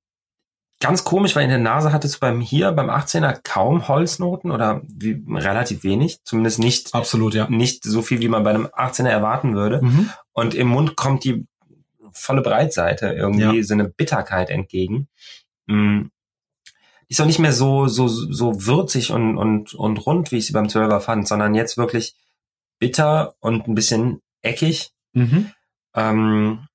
ganz 0.87 1.03
komisch, 1.03 1.35
weil 1.35 1.43
in 1.45 1.51
der 1.51 1.59
Nase 1.59 1.93
hattest 1.93 2.17
du 2.17 2.21
beim 2.21 2.41
hier, 2.41 2.71
beim 2.71 2.91
18er 2.91 3.41
kaum 3.43 3.89
Holznoten 3.89 4.53
oder 4.53 4.83
wie, 4.87 5.21
relativ 5.29 5.83
wenig, 5.83 6.23
zumindest 6.23 6.61
nicht, 6.61 6.95
absolut, 6.95 7.35
ja. 7.35 7.49
nicht 7.51 7.83
so 7.83 8.03
viel, 8.03 8.21
wie 8.21 8.29
man 8.29 8.45
bei 8.45 8.51
einem 8.51 8.67
18er 8.67 9.09
erwarten 9.09 9.55
würde. 9.55 9.83
Mhm. 9.83 10.11
Und 10.33 10.55
im 10.55 10.69
Mund 10.69 10.97
kommt 10.97 11.25
die 11.25 11.47
volle 12.13 12.41
Breitseite 12.41 13.09
irgendwie 13.09 13.59
Ja. 13.59 13.63
so 13.63 13.75
eine 13.75 13.89
Bitterkeit 13.89 14.49
entgegen. 14.49 15.09
Mm. 15.67 16.07
Ist 17.09 17.21
auch 17.21 17.27
nicht 17.27 17.39
mehr 17.39 17.53
so, 17.53 17.89
so, 17.89 18.09
so 18.09 18.67
würzig 18.67 19.11
und, 19.11 19.37
und, 19.39 19.75
und 19.75 20.07
rund, 20.07 20.33
wie 20.33 20.39
ich 20.39 20.47
sie 20.47 20.53
beim 20.53 20.69
Zwölfer 20.69 21.01
fand, 21.01 21.29
sondern 21.29 21.55
jetzt 21.55 21.77
wirklich 21.77 22.17
bitter 22.79 23.35
und 23.41 23.69
ein 23.69 23.75
bisschen 23.75 24.23
eckig. 24.43 24.91
Mhm. 25.13 25.53
Ähm, 25.95 26.67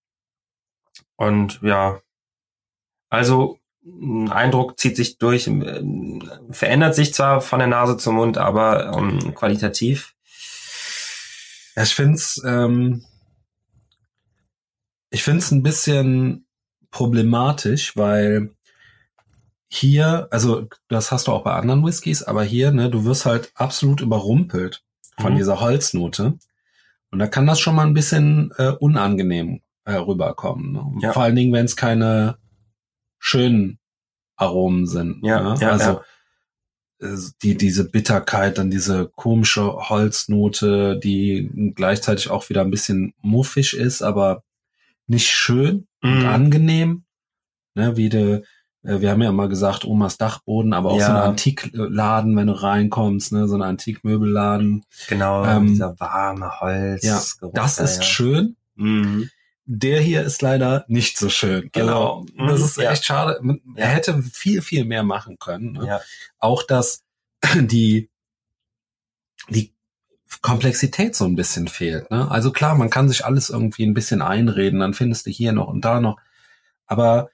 und 1.16 1.60
ja, 1.62 2.00
also 3.10 3.60
Eindruck 4.30 4.78
zieht 4.80 4.96
sich 4.96 5.18
durch, 5.18 5.48
ähm, 5.48 6.22
verändert 6.52 6.94
sich 6.96 7.14
zwar 7.14 7.42
von 7.42 7.60
der 7.60 7.68
Nase 7.68 7.98
zum 7.98 8.16
Mund, 8.16 8.38
aber 8.38 8.96
ähm, 8.96 9.34
qualitativ. 9.34 10.14
Ja, 11.76 11.84
ich 11.84 11.96
find's, 11.96 12.42
ähm, 12.46 13.04
ich 15.10 15.24
find's 15.24 15.52
ein 15.52 15.64
bisschen 15.64 16.46
problematisch, 16.92 17.96
weil 17.98 18.52
hier, 19.68 20.28
also 20.32 20.68
das 20.90 21.12
hast 21.12 21.28
du 21.28 21.32
auch 21.32 21.44
bei 21.44 21.54
anderen 21.54 21.86
Whiskys, 21.86 22.24
aber 22.24 22.44
hier, 22.44 22.72
ne, 22.72 22.90
du 22.90 23.06
wirst 23.06 23.26
halt 23.26 23.52
absolut 23.56 24.02
überrumpelt 24.02 24.84
von 25.20 25.34
Mhm. 25.34 25.38
dieser 25.38 25.60
Holznote. 25.62 26.38
Und 27.10 27.20
da 27.20 27.28
kann 27.28 27.48
das 27.48 27.60
schon 27.60 27.76
mal 27.76 27.88
ein 27.88 27.94
bisschen 27.94 28.54
äh, 28.58 28.72
unangenehm 28.80 29.62
äh, 29.86 29.94
rüberkommen. 29.94 30.72
Ne? 30.74 30.86
Ja. 31.02 31.14
Vor 31.14 31.24
allen 31.24 31.36
Dingen, 31.36 31.54
wenn 31.54 31.66
es 31.66 31.76
keine 31.76 32.38
schönen 33.22 33.78
Aromen 34.36 34.88
sind. 34.88 35.24
Ja, 35.24 35.42
ne? 35.42 35.56
ja, 35.62 35.70
also 35.72 36.02
äh, 37.00 37.16
die 37.44 37.56
diese 37.56 37.88
Bitterkeit, 37.90 38.58
dann 38.58 38.72
diese 38.72 39.10
komische 39.16 39.90
Holznote, 39.90 41.00
die 41.00 41.72
gleichzeitig 41.76 42.30
auch 42.30 42.50
wieder 42.50 42.62
ein 42.62 42.72
bisschen 42.72 43.14
muffig 43.22 43.76
ist, 43.78 44.02
aber 44.02 44.44
nicht 45.08 45.30
schön 45.30 45.88
und 46.02 46.20
Mhm. 46.20 46.26
angenehm. 46.26 47.04
Ne, 47.76 47.96
wie 47.96 48.10
de, 48.10 48.44
äh, 48.84 49.00
wir 49.02 49.12
haben 49.12 49.22
ja 49.22 49.30
immer 49.30 49.48
gesagt, 49.48 49.86
Omas 49.86 50.18
Dachboden, 50.18 50.74
aber 50.74 50.90
auch 50.92 51.00
Ja. 51.00 51.06
so 51.08 51.12
ein 51.14 51.18
Antikladen, 51.20 52.36
wenn 52.36 52.48
du 52.48 52.54
reinkommst, 52.54 53.32
ne, 53.32 53.48
so 53.48 53.56
ein 53.56 53.62
Antikmöbelladen. 53.62 54.84
Genau, 55.08 55.46
Ähm, 55.46 55.68
dieser 55.68 56.00
warme 56.00 56.60
Holz. 56.60 57.04
Ja, 57.04 57.22
Das 57.54 57.78
ist 57.80 58.04
schön. 58.06 58.56
Mhm. 58.76 59.30
Der 59.74 60.02
hier 60.02 60.24
ist 60.24 60.42
leider 60.42 60.84
nicht 60.90 61.18
so 61.18 61.30
schön. 61.30 61.70
Genau. 61.72 62.26
Also, 62.38 62.52
das 62.52 62.60
Mhm. 62.60 62.66
ist 62.66 62.78
Ja. 62.78 62.92
echt 62.92 63.06
schade. 63.06 63.40
Man- 63.42 63.62
Ja. 63.78 63.84
Er 63.86 63.88
hätte 63.90 64.22
viel, 64.22 64.62
viel 64.62 64.84
mehr 64.84 65.04
machen 65.04 65.38
können. 65.40 65.72
Ne? 65.74 65.88
Ja. 65.88 66.02
Auch, 66.40 66.64
dass 66.64 67.04
die, 67.56 68.10
die 69.50 69.74
Komplexität 70.42 71.16
so 71.16 71.24
ein 71.26 71.36
bisschen 71.36 71.68
fehlt. 71.70 72.12
Ne? 72.12 72.30
Also 72.30 72.52
klar, 72.52 72.76
man 72.76 72.90
kann 72.90 73.08
sich 73.08 73.26
alles 73.26 73.50
irgendwie 73.50 73.84
ein 73.86 73.94
bisschen 73.94 74.22
einreden, 74.22 74.80
dann 74.82 74.94
findest 74.94 75.26
du 75.26 75.30
hier 75.32 75.52
noch 75.54 75.68
und 75.68 75.86
da 75.86 76.00
noch. 76.02 76.18
Aber 76.86 77.30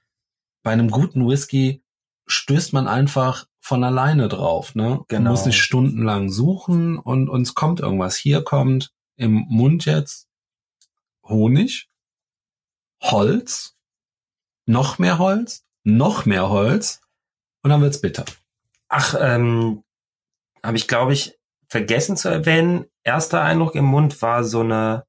bei 0.64 0.72
einem 0.72 0.92
guten 0.92 1.28
Whisky 1.28 1.82
stößt 2.28 2.72
man 2.74 2.88
einfach 2.88 3.48
von 3.60 3.84
alleine 3.84 4.28
drauf. 4.28 4.76
Ne? 4.76 5.02
Genau. 5.08 5.24
Du 5.26 5.32
musst 5.32 5.46
nicht 5.48 5.60
stundenlang 5.62 6.30
suchen 6.30 6.98
und 7.00 7.30
uns 7.30 7.56
kommt 7.56 7.80
irgendwas. 7.80 8.16
Hier 8.16 8.44
kommt 8.44 8.92
im 9.16 9.46
Mund 9.50 9.86
jetzt 9.86 10.28
Honig, 11.24 11.90
Holz, 13.02 13.76
noch 14.66 14.98
mehr 15.00 15.18
Holz, 15.20 15.64
noch 15.84 16.26
mehr 16.26 16.50
Holz 16.50 17.02
und 17.64 17.70
dann 17.70 17.82
wird's 17.82 18.02
bitter. 18.02 18.26
Ach, 18.90 19.16
ähm, 19.20 19.84
habe 20.64 20.78
ich, 20.78 20.88
glaube 20.88 21.14
ich, 21.14 21.38
vergessen 21.68 22.18
zu 22.18 22.30
erwähnen. 22.30 22.86
Erster 23.04 23.42
Eindruck 23.42 23.76
im 23.76 23.86
Mund 23.86 24.22
war 24.22 24.44
so 24.44 24.62
eine, 24.62 25.06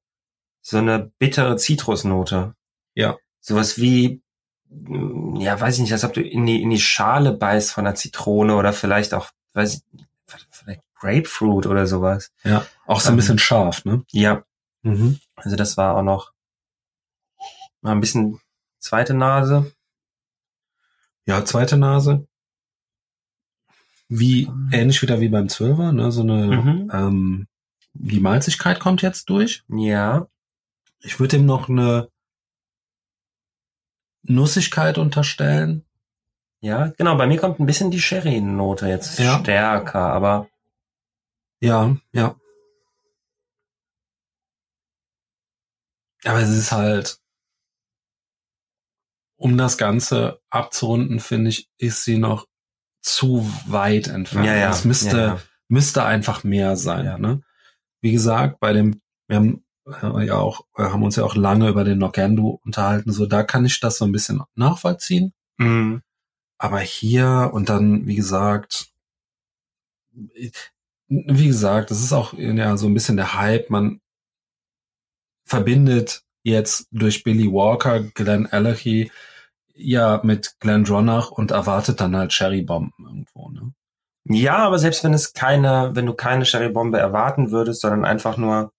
so 0.61 0.77
eine 0.77 1.11
bittere 1.19 1.57
Zitrusnote. 1.57 2.55
Ja. 2.95 3.17
Sowas 3.39 3.79
wie, 3.79 4.21
ja, 4.69 5.59
weiß 5.59 5.75
ich 5.75 5.81
nicht, 5.81 5.93
als 5.93 6.03
ob 6.03 6.13
du 6.13 6.21
in 6.21 6.45
die, 6.45 6.61
in 6.61 6.69
die 6.69 6.79
Schale 6.79 7.31
beißt 7.33 7.71
von 7.71 7.85
einer 7.87 7.95
Zitrone 7.95 8.55
oder 8.55 8.73
vielleicht 8.73 9.13
auch, 9.13 9.29
weiß 9.53 9.75
ich, 9.75 10.05
vielleicht 10.51 10.81
Grapefruit 10.95 11.65
oder 11.65 11.87
sowas. 11.87 12.31
Ja, 12.43 12.65
auch 12.85 12.99
so 12.99 13.09
ein 13.09 13.13
Ähm, 13.13 13.17
bisschen 13.17 13.39
scharf, 13.39 13.83
ne? 13.85 14.03
Ja, 14.11 14.43
Mhm. 14.81 15.19
also 15.35 15.55
das 15.57 15.75
war 15.75 15.97
auch 15.97 16.03
noch 16.03 16.31
mal 17.81 17.91
ein 17.91 18.01
bisschen 18.01 18.39
zweite 18.79 19.13
Nase. 19.13 19.73
Ja, 21.25 21.43
zweite 21.45 21.77
Nase. 21.77 22.27
Wie, 24.07 24.49
ähnlich 24.71 25.01
wieder 25.01 25.19
wie 25.21 25.29
beim 25.29 25.49
Zwölfer, 25.49 25.91
ne? 25.91 26.11
So 26.11 26.21
eine, 26.21 26.47
Mhm. 26.47 26.91
ähm, 26.93 27.47
die 27.93 28.19
Malzigkeit 28.19 28.79
kommt 28.79 29.01
jetzt 29.01 29.29
durch. 29.29 29.63
Ja, 29.67 30.27
Ich 31.01 31.19
würde 31.19 31.37
ihm 31.37 31.45
noch 31.45 31.69
eine 31.69 32.09
Nussigkeit 34.23 34.97
unterstellen. 34.97 35.85
ja, 36.61 36.87
genau. 36.97 37.15
Bei 37.15 37.25
mir 37.25 37.39
kommt 37.39 37.59
ein 37.59 37.65
bisschen 37.65 37.89
die 37.89 38.01
Sherry-Note 38.01 38.87
jetzt 38.87 39.17
Ja. 39.19 39.39
stärker, 39.39 40.11
aber 40.11 40.49
Ja, 41.61 41.95
ja. 42.11 42.35
Aber 46.25 46.39
es 46.41 46.49
ist 46.49 46.71
halt, 46.73 47.19
um 49.39 49.57
das 49.57 49.77
Ganze 49.77 50.41
abzurunden, 50.49 51.19
finde 51.19 51.49
ich, 51.49 51.69
ist 51.77 52.03
sie 52.03 52.17
noch 52.17 52.45
zu 53.01 53.49
weit 53.67 54.07
entfernt. 54.07 54.45
ja, 54.45 54.55
ja. 54.55 54.69
Es 54.69 54.83
müsste, 54.83 55.17
ja, 55.17 55.41
müsste 55.69 56.03
einfach 56.03 56.43
mehr 56.43 56.75
sein. 56.75 57.05
Ja. 57.05 57.17
Ne? 57.17 57.41
Wie 58.01 58.11
gesagt, 58.11 58.59
bei 58.59 58.73
dem, 58.73 59.01
wir 59.27 59.37
haben 59.37 59.63
ja 60.21 60.35
auch, 60.35 60.65
äh, 60.77 60.83
haben 60.83 61.03
uns 61.03 61.15
ja 61.15 61.23
auch 61.23 61.35
lange 61.35 61.69
über 61.69 61.85
den 61.85 61.99
Nogendo 61.99 62.59
unterhalten. 62.65 63.13
So, 63.13 63.25
da 63.25 63.43
kann 63.43 63.65
ich 63.65 63.79
das 63.79 63.97
so 63.97 64.05
ein 64.05 64.11
bisschen 64.11 64.43
nachvollziehen. 64.55 65.33
Mhm. 65.57 66.01
Aber 66.57 66.79
hier 66.79 67.51
und 67.53 67.69
dann, 67.69 68.05
wie 68.05 68.15
gesagt, 68.15 68.89
wie 71.07 71.47
gesagt, 71.47 71.91
das 71.91 72.03
ist 72.03 72.11
auch 72.11 72.33
ja 72.33 72.75
so 72.75 72.87
ein 72.87 72.93
bisschen 72.93 73.15
der 73.15 73.35
Hype. 73.35 73.69
Man 73.69 74.01
verbindet 75.45 76.23
jetzt 76.43 76.87
durch 76.91 77.23
Billy 77.23 77.49
Walker, 77.49 78.01
Glenn 78.01 78.47
Allergy 78.47 79.09
ja 79.79 80.19
mit 80.23 80.59
Glenn 80.59 80.83
Dronach 80.83 81.31
und 81.31 81.51
erwartet 81.51 82.01
dann 82.01 82.15
halt 82.15 82.31
Cherrybomben 82.31 82.93
irgendwo. 83.05 83.49
Ne? 83.49 83.73
Ja, 84.25 84.57
aber 84.57 84.77
selbst 84.79 85.03
wenn 85.03 85.13
es 85.13 85.33
keine, 85.33 85.91
wenn 85.93 86.05
du 86.05 86.13
keine 86.13 86.45
Sherry-Bombe 86.45 86.99
erwarten 86.99 87.51
würdest, 87.51 87.81
sondern 87.81 88.05
einfach 88.05 88.37
nur 88.37 88.71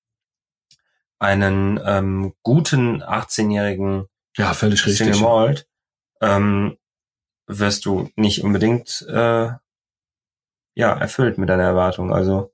einen 1.18 1.80
ähm, 1.84 2.34
guten 2.42 3.02
18-jährigen 3.02 4.06
Ja, 4.36 4.54
völlig 4.54 4.80
Single 4.80 5.08
richtig. 5.08 5.20
Malt, 5.20 5.66
ähm, 6.20 6.76
wirst 7.46 7.84
du 7.84 8.10
nicht 8.14 8.44
unbedingt 8.44 9.04
äh, 9.08 9.50
ja 10.74 10.92
erfüllt 10.92 11.36
mit 11.36 11.48
deiner 11.48 11.64
Erwartung. 11.64 12.12
Also 12.12 12.52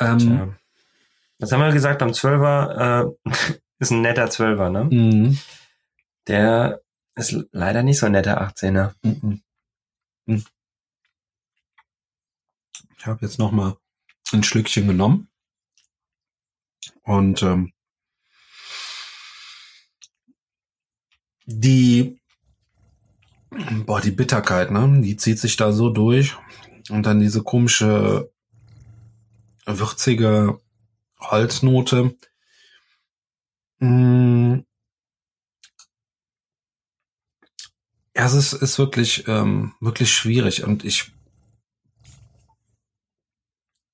Ähm, 0.00 0.18
tja. 0.18 0.48
Was 1.40 1.52
haben 1.52 1.60
wir 1.60 1.72
gesagt 1.72 1.98
beim 1.98 2.12
Zwölfer? 2.12 3.14
Äh, 3.26 3.30
ist 3.78 3.90
ein 3.90 4.02
netter 4.02 4.30
Zwölfer, 4.30 4.70
ne? 4.70 4.84
mhm. 4.84 5.38
Der 6.28 6.80
ist 7.14 7.34
leider 7.50 7.82
nicht 7.82 7.98
so 7.98 8.06
ein 8.06 8.12
netter 8.12 8.40
18er. 8.40 8.94
Mhm. 9.02 9.42
Mhm. 10.26 10.44
Ich 12.98 13.06
habe 13.06 13.24
jetzt 13.24 13.38
noch 13.38 13.50
mal 13.50 13.76
ein 14.32 14.42
Schlückchen 14.42 14.86
genommen 14.86 15.28
und 17.02 17.42
ähm, 17.42 17.72
die 21.46 22.20
boah 23.86 24.00
die 24.00 24.12
Bitterkeit, 24.12 24.70
ne, 24.70 25.00
die 25.00 25.16
zieht 25.16 25.38
sich 25.38 25.56
da 25.56 25.72
so 25.72 25.90
durch 25.90 26.36
und 26.90 27.06
dann 27.06 27.20
diese 27.20 27.42
komische 27.42 28.30
würzige 29.66 30.60
Holznote. 31.20 32.16
Mm, 33.80 34.60
ja, 38.14 38.26
es 38.26 38.34
ist, 38.34 38.52
ist 38.52 38.78
wirklich, 38.78 39.26
ähm, 39.28 39.74
wirklich 39.80 40.12
schwierig 40.12 40.64
und 40.64 40.84
ich 40.84 41.12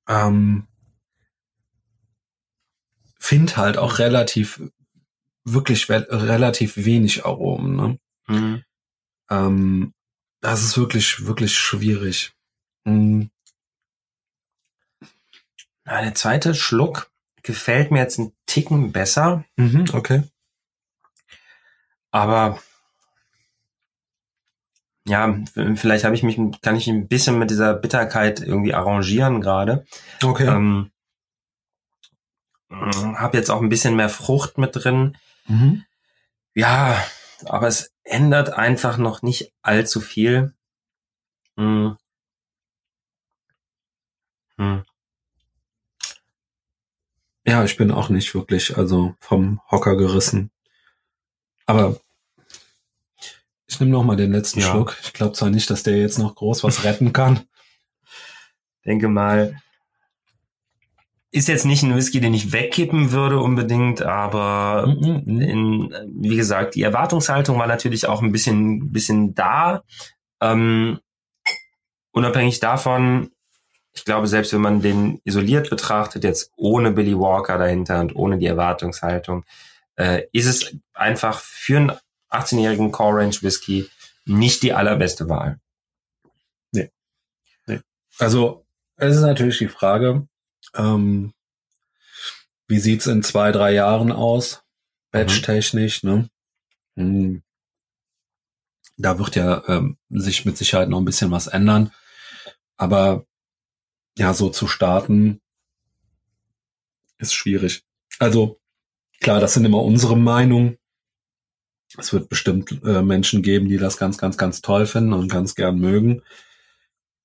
ähm, 0.08 0.66
finde 3.18 3.56
halt 3.56 3.76
auch 3.76 3.98
relativ, 3.98 4.62
wirklich 5.44 5.88
relativ 5.88 6.76
wenig 6.76 7.24
Aromen. 7.24 7.76
Ne? 7.76 7.98
Mhm. 8.28 8.64
Ähm, 9.30 9.94
das 10.40 10.62
ist 10.62 10.78
wirklich, 10.78 11.26
wirklich 11.26 11.54
schwierig. 11.58 12.32
Mhm. 12.84 13.30
Na, 15.84 16.02
der 16.02 16.14
zweite 16.14 16.54
Schluck 16.54 17.10
gefällt 17.46 17.90
mir 17.90 18.00
jetzt 18.00 18.18
ein 18.18 18.32
Ticken 18.44 18.92
besser. 18.92 19.44
Mhm, 19.56 19.86
okay. 19.92 20.24
Aber 22.10 22.58
ja, 25.06 25.38
vielleicht 25.76 26.04
habe 26.04 26.16
ich 26.16 26.24
mich, 26.24 26.36
kann 26.62 26.74
ich 26.74 26.88
ein 26.88 27.06
bisschen 27.06 27.38
mit 27.38 27.50
dieser 27.50 27.74
Bitterkeit 27.74 28.40
irgendwie 28.40 28.74
arrangieren 28.74 29.40
gerade. 29.40 29.86
Okay. 30.22 30.46
Ähm, 30.46 30.90
habe 32.68 33.36
jetzt 33.36 33.50
auch 33.50 33.62
ein 33.62 33.68
bisschen 33.68 33.94
mehr 33.94 34.08
Frucht 34.08 34.58
mit 34.58 34.74
drin. 34.74 35.16
Mhm. 35.46 35.84
Ja, 36.54 37.00
aber 37.44 37.68
es 37.68 37.92
ändert 38.02 38.50
einfach 38.50 38.98
noch 38.98 39.22
nicht 39.22 39.52
allzu 39.62 40.00
viel. 40.00 40.54
Hm. 41.56 41.96
Ja, 47.46 47.64
ich 47.64 47.76
bin 47.76 47.92
auch 47.92 48.08
nicht 48.08 48.34
wirklich 48.34 48.76
also 48.76 49.14
vom 49.20 49.60
Hocker 49.70 49.96
gerissen. 49.96 50.50
Aber 51.64 52.00
ich 53.68 53.78
nehme 53.78 53.92
noch 53.92 54.04
mal 54.04 54.16
den 54.16 54.32
letzten 54.32 54.60
ja. 54.60 54.70
Schluck. 54.70 54.96
Ich 55.02 55.12
glaube 55.12 55.32
zwar 55.32 55.50
nicht, 55.50 55.70
dass 55.70 55.82
der 55.82 55.98
jetzt 55.98 56.18
noch 56.18 56.34
groß 56.34 56.64
was 56.64 56.84
retten 56.84 57.12
kann. 57.12 57.40
Denke 58.84 59.08
mal, 59.08 59.60
ist 61.30 61.48
jetzt 61.48 61.66
nicht 61.66 61.82
ein 61.82 61.94
Whisky, 61.94 62.20
den 62.20 62.34
ich 62.34 62.52
wegkippen 62.52 63.12
würde 63.12 63.40
unbedingt, 63.40 64.02
aber 64.02 64.86
mm, 64.86 65.22
mm. 65.24 65.40
in, 65.40 65.94
wie 66.20 66.36
gesagt, 66.36 66.74
die 66.74 66.82
Erwartungshaltung 66.82 67.58
war 67.58 67.66
natürlich 67.66 68.06
auch 68.06 68.22
ein 68.22 68.32
bisschen, 68.32 68.92
bisschen 68.92 69.34
da. 69.34 69.82
Ähm, 70.40 70.98
unabhängig 72.12 72.60
davon, 72.60 73.30
ich 73.96 74.04
glaube, 74.04 74.26
selbst 74.26 74.52
wenn 74.52 74.60
man 74.60 74.82
den 74.82 75.20
isoliert 75.24 75.70
betrachtet, 75.70 76.22
jetzt 76.22 76.52
ohne 76.56 76.92
Billy 76.92 77.18
Walker 77.18 77.56
dahinter 77.56 78.00
und 78.00 78.14
ohne 78.14 78.38
die 78.38 78.46
Erwartungshaltung, 78.46 79.44
äh, 79.96 80.24
ist 80.32 80.46
es 80.46 80.76
einfach 80.92 81.40
für 81.40 81.78
einen 81.78 81.92
18-jährigen 82.30 82.92
Core 82.92 83.22
Range 83.22 83.36
Whisky 83.40 83.88
nicht 84.26 84.62
die 84.62 84.74
allerbeste 84.74 85.28
Wahl. 85.30 85.58
Nee. 86.72 86.90
nee. 87.66 87.80
Also, 88.18 88.66
es 88.96 89.16
ist 89.16 89.22
natürlich 89.22 89.58
die 89.58 89.68
Frage, 89.68 90.28
ähm, 90.74 91.32
wie 92.68 92.78
sieht's 92.78 93.06
in 93.06 93.22
zwei, 93.22 93.50
drei 93.50 93.72
Jahren 93.72 94.12
aus? 94.12 94.62
Batch-technisch, 95.10 96.02
ne? 96.02 96.28
Hm. 96.96 97.42
Da 98.98 99.18
wird 99.18 99.36
ja 99.36 99.62
ähm, 99.68 99.96
sich 100.10 100.44
mit 100.44 100.58
Sicherheit 100.58 100.88
noch 100.88 100.98
ein 100.98 101.04
bisschen 101.04 101.30
was 101.30 101.46
ändern. 101.46 101.92
Aber 102.76 103.24
ja, 104.18 104.32
so 104.32 104.48
zu 104.48 104.66
starten 104.66 105.40
ist 107.18 107.34
schwierig. 107.34 107.84
Also 108.18 108.60
klar, 109.20 109.40
das 109.40 109.54
sind 109.54 109.64
immer 109.64 109.82
unsere 109.82 110.16
Meinungen. 110.16 110.78
Es 111.96 112.12
wird 112.12 112.28
bestimmt 112.28 112.82
äh, 112.84 113.02
Menschen 113.02 113.42
geben, 113.42 113.68
die 113.68 113.78
das 113.78 113.96
ganz, 113.96 114.18
ganz, 114.18 114.36
ganz 114.36 114.60
toll 114.60 114.86
finden 114.86 115.12
und 115.12 115.30
ganz 115.30 115.54
gern 115.54 115.78
mögen. 115.78 116.22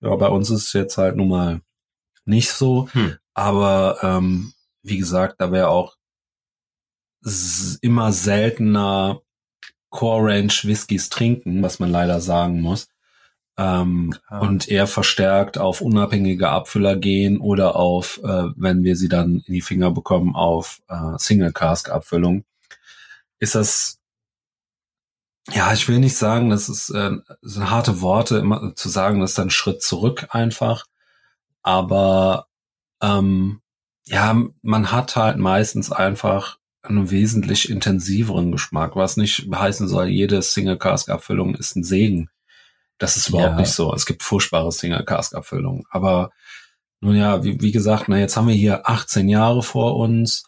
Ja, 0.01 0.15
bei 0.15 0.27
uns 0.27 0.49
ist 0.49 0.67
es 0.67 0.73
jetzt 0.73 0.97
halt 0.97 1.15
nun 1.15 1.29
mal 1.29 1.61
nicht 2.25 2.51
so. 2.51 2.89
Hm. 2.91 3.17
Aber 3.33 3.99
ähm, 4.01 4.53
wie 4.83 4.97
gesagt, 4.97 5.39
da 5.39 5.51
wäre 5.51 5.69
auch 5.69 5.97
immer 7.81 8.11
seltener 8.11 9.21
Core 9.89 10.31
Range 10.31 10.53
Whiskys 10.63 11.09
trinken, 11.09 11.61
was 11.61 11.79
man 11.79 11.91
leider 11.91 12.19
sagen 12.19 12.61
muss 12.61 12.87
ähm, 13.57 14.15
und 14.29 14.67
eher 14.67 14.87
verstärkt 14.87 15.57
auf 15.57 15.81
unabhängige 15.81 16.49
Abfüller 16.49 16.95
gehen 16.95 17.39
oder 17.39 17.75
auf, 17.75 18.19
äh, 18.23 18.47
wenn 18.55 18.83
wir 18.83 18.95
sie 18.95 19.09
dann 19.09 19.43
in 19.45 19.53
die 19.53 19.61
Finger 19.61 19.91
bekommen, 19.91 20.35
auf 20.35 20.81
äh, 20.87 21.17
Single 21.17 21.51
Cask 21.51 21.89
Abfüllung, 21.89 22.43
ist 23.39 23.55
das 23.55 23.97
ja, 25.49 25.73
ich 25.73 25.87
will 25.87 25.99
nicht 25.99 26.15
sagen, 26.15 26.49
das 26.49 26.69
ist 26.69 26.91
äh, 26.91 27.11
sind 27.41 27.69
harte 27.69 28.01
Worte, 28.01 28.37
immer 28.37 28.75
zu 28.75 28.89
sagen, 28.89 29.19
das 29.21 29.31
ist 29.31 29.39
ein 29.39 29.49
Schritt 29.49 29.81
zurück 29.81 30.27
einfach, 30.29 30.85
aber 31.63 32.47
ähm, 33.01 33.61
ja, 34.05 34.35
man 34.61 34.91
hat 34.91 35.15
halt 35.15 35.37
meistens 35.37 35.91
einfach 35.91 36.59
einen 36.83 37.11
wesentlich 37.11 37.69
intensiveren 37.69 38.51
Geschmack, 38.51 38.95
was 38.95 39.17
nicht 39.17 39.47
heißen 39.53 39.87
soll, 39.87 40.07
jede 40.07 40.41
Single 40.41 40.77
Cask 40.77 41.09
Abfüllung 41.09 41.55
ist 41.55 41.75
ein 41.75 41.83
Segen. 41.83 42.29
Das 43.01 43.17
ist 43.17 43.29
überhaupt 43.29 43.53
ja. 43.53 43.59
nicht 43.59 43.71
so. 43.71 43.91
Es 43.95 44.05
gibt 44.05 44.21
furchtbare 44.21 44.71
Single-Cask-Abfüllungen. 44.71 45.85
Aber 45.89 46.29
nun 46.99 47.15
ja, 47.15 47.43
wie, 47.43 47.59
wie 47.59 47.71
gesagt, 47.71 48.07
na, 48.07 48.19
jetzt 48.19 48.37
haben 48.37 48.47
wir 48.47 48.53
hier 48.53 48.87
18 48.87 49.27
Jahre 49.27 49.63
vor 49.63 49.97
uns. 49.97 50.43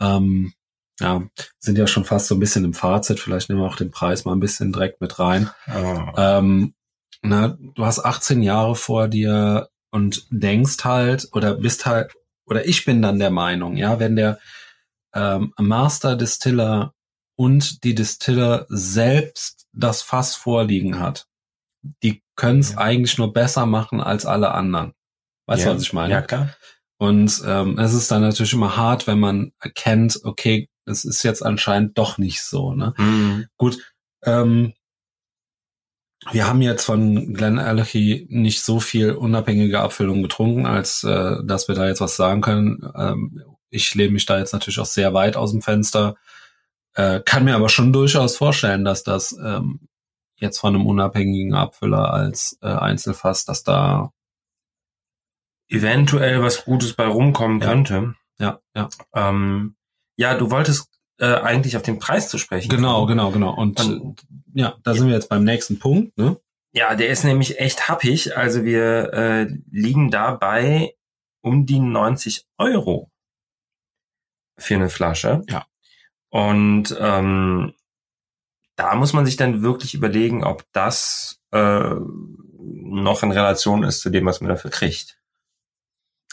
Ähm, 0.00 0.54
ja, 0.98 1.22
sind 1.58 1.76
ja 1.76 1.86
schon 1.86 2.06
fast 2.06 2.28
so 2.28 2.36
ein 2.36 2.40
bisschen 2.40 2.64
im 2.64 2.72
Fazit. 2.72 3.20
Vielleicht 3.20 3.50
nehmen 3.50 3.60
wir 3.60 3.68
auch 3.68 3.76
den 3.76 3.90
Preis 3.90 4.24
mal 4.24 4.32
ein 4.32 4.40
bisschen 4.40 4.72
direkt 4.72 5.02
mit 5.02 5.18
rein. 5.18 5.50
Oh. 5.68 5.98
Ähm, 6.16 6.72
na, 7.20 7.58
du 7.74 7.84
hast 7.84 7.98
18 7.98 8.42
Jahre 8.42 8.76
vor 8.76 9.06
dir 9.06 9.68
und 9.90 10.26
denkst 10.30 10.82
halt 10.82 11.28
oder 11.32 11.54
bist 11.56 11.84
halt, 11.84 12.14
oder 12.46 12.66
ich 12.66 12.86
bin 12.86 13.02
dann 13.02 13.18
der 13.18 13.30
Meinung, 13.30 13.76
ja, 13.76 14.00
wenn 14.00 14.16
der 14.16 14.38
ähm, 15.12 15.52
Master 15.58 16.16
Distiller 16.16 16.94
und 17.36 17.84
die 17.84 17.94
Distiller 17.94 18.64
selbst 18.70 19.66
das 19.74 20.00
Fass 20.00 20.34
vorliegen 20.34 20.98
hat, 20.98 21.26
die 21.82 22.22
können 22.36 22.60
es 22.60 22.72
ja. 22.72 22.78
eigentlich 22.78 23.18
nur 23.18 23.32
besser 23.32 23.66
machen 23.66 24.00
als 24.00 24.26
alle 24.26 24.52
anderen. 24.52 24.92
Weißt 25.46 25.66
du, 25.66 25.70
was 25.70 25.82
ich 25.82 25.92
meine? 25.92 26.12
Ja, 26.12 26.22
klar. 26.22 26.54
Und 26.98 27.42
ähm, 27.46 27.78
es 27.78 27.94
ist 27.94 28.10
dann 28.10 28.22
natürlich 28.22 28.52
immer 28.52 28.76
hart, 28.76 29.06
wenn 29.06 29.18
man 29.18 29.52
erkennt, 29.58 30.20
okay, 30.22 30.68
es 30.84 31.04
ist 31.04 31.22
jetzt 31.22 31.44
anscheinend 31.44 31.96
doch 31.96 32.18
nicht 32.18 32.42
so. 32.42 32.74
Ne? 32.74 32.92
Mhm. 32.98 33.46
Gut, 33.56 33.78
ähm, 34.24 34.74
wir 36.30 36.46
haben 36.46 36.60
jetzt 36.60 36.84
von 36.84 37.32
Glenn 37.32 37.58
Allergy 37.58 38.26
nicht 38.28 38.62
so 38.62 38.78
viel 38.78 39.12
unabhängige 39.12 39.80
Abfüllung 39.80 40.22
getrunken, 40.22 40.66
als 40.66 41.02
äh, 41.02 41.36
dass 41.44 41.68
wir 41.68 41.74
da 41.74 41.88
jetzt 41.88 42.02
was 42.02 42.16
sagen 42.16 42.42
können. 42.42 42.86
Ähm, 42.94 43.42
ich 43.70 43.94
lehne 43.94 44.12
mich 44.12 44.26
da 44.26 44.38
jetzt 44.38 44.52
natürlich 44.52 44.78
auch 44.78 44.86
sehr 44.86 45.14
weit 45.14 45.36
aus 45.36 45.52
dem 45.52 45.62
Fenster, 45.62 46.16
äh, 46.94 47.20
kann 47.20 47.44
mir 47.44 47.54
aber 47.54 47.68
schon 47.68 47.92
durchaus 47.92 48.36
vorstellen, 48.36 48.84
dass 48.84 49.02
das 49.02 49.34
ähm, 49.42 49.88
jetzt 50.40 50.58
von 50.58 50.74
einem 50.74 50.86
unabhängigen 50.86 51.54
Abfüller 51.54 52.12
als 52.12 52.58
äh, 52.62 52.68
Einzelfass, 52.68 53.44
dass 53.44 53.62
da 53.62 54.12
eventuell 55.68 56.42
was 56.42 56.64
Gutes 56.64 56.94
bei 56.94 57.06
rumkommen 57.06 57.60
ja. 57.60 57.66
könnte. 57.66 58.14
Ja, 58.38 58.60
ja. 58.74 58.88
Ähm, 59.14 59.76
ja, 60.16 60.34
du 60.34 60.50
wolltest 60.50 60.88
äh, 61.18 61.26
eigentlich 61.26 61.76
auf 61.76 61.82
den 61.82 61.98
Preis 61.98 62.28
zu 62.28 62.38
sprechen. 62.38 62.70
Genau, 62.70 63.06
genau, 63.06 63.30
genau. 63.30 63.54
Und, 63.54 63.80
Und 63.80 64.26
ja, 64.54 64.76
da 64.82 64.92
ja. 64.92 64.96
sind 64.96 65.08
wir 65.08 65.14
jetzt 65.14 65.28
beim 65.28 65.44
nächsten 65.44 65.78
Punkt. 65.78 66.16
Ne? 66.18 66.40
Ja, 66.72 66.94
der 66.94 67.08
ist 67.08 67.24
nämlich 67.24 67.60
echt 67.60 67.88
happig. 67.88 68.36
Also 68.36 68.64
wir 68.64 69.12
äh, 69.12 69.46
liegen 69.70 70.10
dabei 70.10 70.94
um 71.42 71.66
die 71.66 71.80
90 71.80 72.46
Euro 72.58 73.10
für 74.56 74.74
eine 74.74 74.88
Flasche. 74.88 75.42
Ja. 75.48 75.66
Und 76.30 76.96
ähm, 76.98 77.74
da 78.80 78.94
muss 78.94 79.12
man 79.12 79.26
sich 79.26 79.36
dann 79.36 79.62
wirklich 79.62 79.94
überlegen, 79.94 80.42
ob 80.42 80.64
das 80.72 81.38
äh, 81.52 81.94
noch 82.58 83.22
in 83.22 83.30
Relation 83.30 83.82
ist 83.84 84.00
zu 84.00 84.08
dem, 84.08 84.24
was 84.24 84.40
man 84.40 84.48
dafür 84.48 84.70
kriegt. 84.70 85.18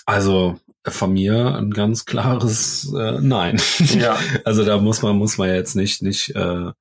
Also 0.05 0.57
von 0.87 1.11
mir 1.11 1.55
ein 1.55 1.71
ganz 1.71 2.05
klares 2.05 2.93
äh, 2.93 3.19
Nein. 3.19 3.59
Ja. 3.79 4.17
also 4.45 4.63
da 4.63 4.77
muss 4.77 5.01
man 5.01 5.17
muss 5.17 5.37
man 5.37 5.49
jetzt 5.49 5.75
nicht 5.75 6.01
nicht 6.01 6.33
äh, 6.35 6.71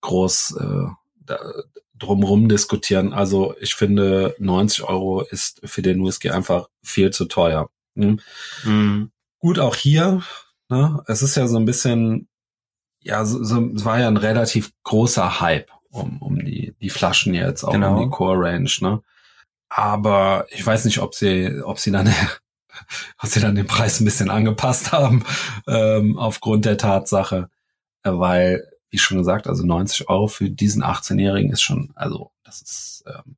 groß 0.00 0.56
äh, 0.58 0.86
da, 1.20 1.38
drumrum 1.98 2.48
diskutieren. 2.48 3.12
Also 3.12 3.54
ich 3.60 3.74
finde 3.74 4.34
90 4.38 4.84
Euro 4.84 5.20
ist 5.20 5.60
für 5.64 5.82
den 5.82 6.02
Whisky 6.02 6.30
einfach 6.30 6.68
viel 6.82 7.10
zu 7.10 7.26
teuer. 7.26 7.68
Mhm. 7.94 8.20
Mhm. 8.64 9.10
Gut, 9.38 9.58
auch 9.58 9.74
hier. 9.74 10.22
Ne, 10.70 11.02
es 11.06 11.20
ist 11.22 11.36
ja 11.36 11.46
so 11.46 11.58
ein 11.58 11.66
bisschen 11.66 12.28
ja, 13.06 13.24
so, 13.24 13.42
so, 13.44 13.70
es 13.74 13.84
war 13.84 14.00
ja 14.00 14.08
ein 14.08 14.16
relativ 14.16 14.72
großer 14.82 15.40
Hype 15.40 15.70
um, 15.90 16.20
um 16.20 16.44
die, 16.44 16.74
die 16.80 16.90
Flaschen 16.90 17.34
jetzt, 17.34 17.62
auch 17.62 17.72
genau. 17.72 17.94
um 17.94 18.02
die 18.02 18.10
Core 18.10 18.48
Range, 18.48 18.70
ne? 18.80 19.00
Aber 19.68 20.46
ich 20.50 20.64
weiß 20.66 20.84
nicht, 20.84 20.98
ob 20.98 21.14
sie, 21.14 21.62
ob 21.62 21.78
sie 21.78 21.92
dann, 21.92 22.12
ob 23.22 23.28
sie 23.28 23.40
dann 23.40 23.54
den 23.54 23.66
Preis 23.66 24.00
ein 24.00 24.04
bisschen 24.04 24.28
angepasst 24.28 24.90
haben, 24.92 25.24
ähm, 25.68 26.18
aufgrund 26.18 26.64
der 26.64 26.78
Tatsache, 26.78 27.48
äh, 28.02 28.10
weil, 28.10 28.68
wie 28.90 28.98
schon 28.98 29.18
gesagt, 29.18 29.46
also 29.46 29.64
90 29.64 30.08
Euro 30.08 30.26
für 30.26 30.50
diesen 30.50 30.82
18-Jährigen 30.82 31.52
ist 31.52 31.62
schon, 31.62 31.92
also 31.94 32.32
das 32.42 32.60
ist, 32.62 33.04
ähm, 33.06 33.36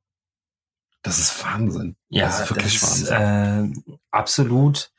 das 1.03 1.19
ist 1.19 1.43
Wahnsinn. 1.43 1.95
Ja, 2.09 2.25
das 2.25 2.41
ist 2.41 2.49
wirklich 2.49 2.79
das 2.79 2.97
ist, 2.97 3.11
Wahnsinn. 3.11 3.83
äh, 3.87 3.91
absolut 4.09 4.91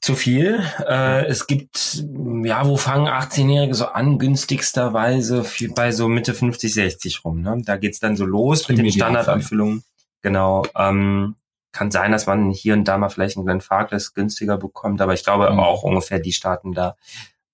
zu 0.00 0.14
viel. 0.14 0.62
Äh, 0.86 1.26
es 1.26 1.46
gibt, 1.46 2.04
ja, 2.44 2.66
wo 2.66 2.76
fangen 2.76 3.08
18-Jährige 3.08 3.74
so 3.74 3.86
an, 3.86 4.18
günstigsterweise 4.18 5.44
für, 5.44 5.68
bei 5.68 5.92
so 5.92 6.08
Mitte 6.08 6.34
50, 6.34 6.72
60 6.72 7.24
rum. 7.24 7.42
Ne? 7.42 7.60
Da 7.64 7.76
geht's 7.76 8.00
dann 8.00 8.16
so 8.16 8.24
los 8.24 8.68
mit 8.68 8.78
den 8.78 8.86
Idealfall. 8.86 9.22
Standardabfüllungen. 9.22 9.84
Genau. 10.22 10.64
Ähm, 10.76 11.36
kann 11.72 11.90
sein, 11.90 12.12
dass 12.12 12.26
man 12.26 12.50
hier 12.50 12.74
und 12.74 12.84
da 12.84 12.98
mal 12.98 13.10
vielleicht 13.10 13.36
einen 13.36 13.46
Glen 13.46 13.60
Farkless 13.60 14.14
günstiger 14.14 14.56
bekommt, 14.58 15.00
aber 15.00 15.14
ich 15.14 15.22
glaube 15.24 15.50
Mhm. 15.52 15.60
auch 15.60 15.82
ungefähr 15.82 16.18
die 16.18 16.32
starten 16.32 16.72
da. 16.72 16.96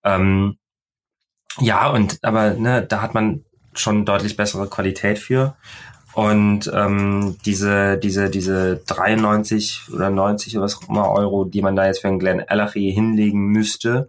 Ähm, 0.05 0.57
ja, 1.59 1.89
und 1.91 2.19
aber 2.23 2.51
ne, 2.55 2.83
da 2.83 3.03
hat 3.03 3.15
man 3.15 3.45
schon 3.75 4.05
deutlich 4.07 4.37
bessere 4.37 4.69
Qualität 4.69 5.19
für. 5.19 5.57
Und 6.17 6.71
ähm, 6.73 7.37
diese, 7.45 7.99
diese, 7.99 8.31
diese 8.31 8.79
93 8.87 9.83
oder 9.93 10.09
90 10.09 10.57
oder 10.57 10.65
was 10.65 10.77
auch 10.77 10.89
immer 10.89 11.11
Euro, 11.11 11.45
die 11.45 11.61
man 11.61 11.77
da 11.77 11.85
jetzt 11.85 12.01
für 12.01 12.09
einen 12.09 12.19
Glen 12.19 12.41
Ellery 12.41 12.91
hinlegen 12.91 13.49
müsste, 13.49 14.09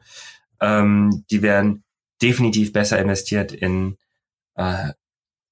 ähm, 0.62 1.26
die 1.30 1.41
wären 1.41 1.84
definitiv 2.22 2.72
besser 2.72 2.98
investiert 2.98 3.52
in 3.52 3.98
äh, 4.56 4.93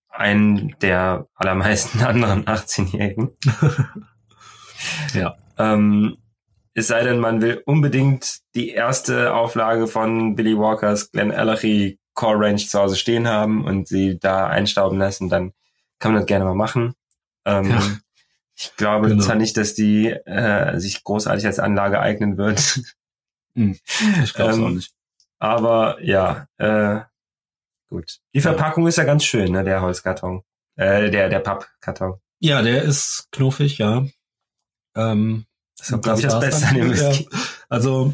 einen 0.07 0.77
der 0.79 1.27
allermeisten 1.35 2.01
anderen 2.05 2.45
18-Jährigen. 2.45 3.31
Ja. 5.13 5.35
Ähm, 5.57 6.17
es 6.73 6.87
sei 6.87 7.03
denn, 7.03 7.19
man 7.19 7.41
will 7.41 7.63
unbedingt 7.65 8.39
die 8.53 8.69
erste 8.69 9.33
Auflage 9.33 9.87
von 9.87 10.35
Billy 10.35 10.57
Walkers 10.57 11.11
Glen 11.11 11.31
Ellery 11.31 11.97
Core 12.13 12.45
Range 12.45 12.57
zu 12.57 12.77
Hause 12.77 12.97
stehen 12.97 13.27
haben 13.27 13.65
und 13.65 13.87
sie 13.87 14.19
da 14.19 14.47
einstauben 14.47 14.99
lassen, 14.99 15.29
dann 15.29 15.53
kann 15.99 16.11
man 16.13 16.21
das 16.21 16.27
gerne 16.27 16.45
mal 16.45 16.55
machen. 16.55 16.93
Ähm, 17.45 17.69
Ja. 17.69 17.81
Ich 18.57 18.73
glaube 18.77 19.09
Genau. 19.09 19.21
zwar 19.23 19.35
nicht, 19.35 19.57
dass 19.57 19.73
die 19.73 20.07
äh, 20.07 20.79
sich 20.79 21.03
großartig 21.03 21.45
als 21.45 21.59
Anlage 21.59 21.99
eignen 21.99 22.37
wird, 22.37 22.79
Ich 23.53 24.33
glaube 24.33 24.51
es 24.51 24.57
ähm, 24.57 24.63
auch 24.63 24.69
nicht. 24.69 24.93
aber 25.39 26.01
ja, 26.03 26.47
äh, 26.57 27.01
gut. 27.89 28.19
Die 28.33 28.39
Ja. 28.39 28.43
Verpackung 28.43 28.87
ist 28.87 28.97
ja 28.97 29.03
ganz 29.03 29.23
schön, 29.25 29.51
ne, 29.51 29.63
der 29.63 29.81
Holzkarton. 29.81 30.43
Äh, 30.77 31.09
der, 31.11 31.29
der 31.29 31.39
Pappkarton. 31.39 32.19
Ja, 32.39 32.61
der 32.61 32.83
ist 32.83 33.27
knuffig, 33.31 33.77
ja. 33.77 34.05
Ähm, 34.95 35.45
Das 35.77 35.89
ist, 35.89 36.01
glaube 36.01 36.19
ich, 36.19 36.25
das 36.25 36.39
Beste 36.39 36.67
an 36.67 36.75
dem 36.75 36.89
Whisky. 36.91 37.27
Ja. 37.31 37.39
Also, 37.69 38.13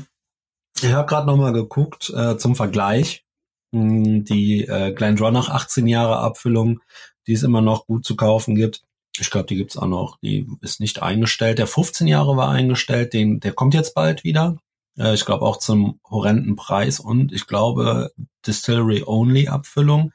ich 0.82 0.91
habe 0.91 1.08
gerade 1.08 1.28
noch 1.28 1.38
mal 1.38 1.54
geguckt 1.54 2.10
äh, 2.15 2.38
zum 2.38 2.56
Vergleich. 2.56 3.26
Mh, 3.72 4.24
Die 4.24 4.65
äh, 4.67 4.91
Glendronach 4.94 5.50
18 5.50 5.88
Jahre 5.88 6.17
Abfüllung, 6.17 6.82
die 7.27 7.34
es 7.34 7.43
immer 7.43 7.62
noch 7.62 7.86
gut 7.88 8.05
zu 8.05 8.15
kaufen 8.15 8.55
gibt. 8.55 8.84
Ich 9.19 9.29
glaube, 9.29 9.47
die 9.47 9.55
gibt's 9.55 9.77
auch 9.77 9.88
noch. 9.88 10.17
Die 10.21 10.47
ist 10.62 10.79
nicht 10.79 11.01
eingestellt. 11.01 11.57
Der 11.60 11.67
15 11.67 12.07
Jahre 12.07 12.38
war 12.38 12.49
eingestellt. 12.49 13.13
Den, 13.13 13.39
der 13.39 13.53
kommt 13.53 13.73
jetzt 13.73 13.93
bald 13.93 14.23
wieder. 14.23 14.57
Äh, 14.97 15.13
ich 15.13 15.25
glaube 15.25 15.45
auch 15.45 15.57
zum 15.57 15.99
horrenden 16.10 16.55
Preis 16.55 16.99
und 16.99 17.31
ich 17.34 17.45
glaube 17.47 18.12
Distillery 18.47 19.03
Only 19.05 19.47
Abfüllung. 19.47 20.13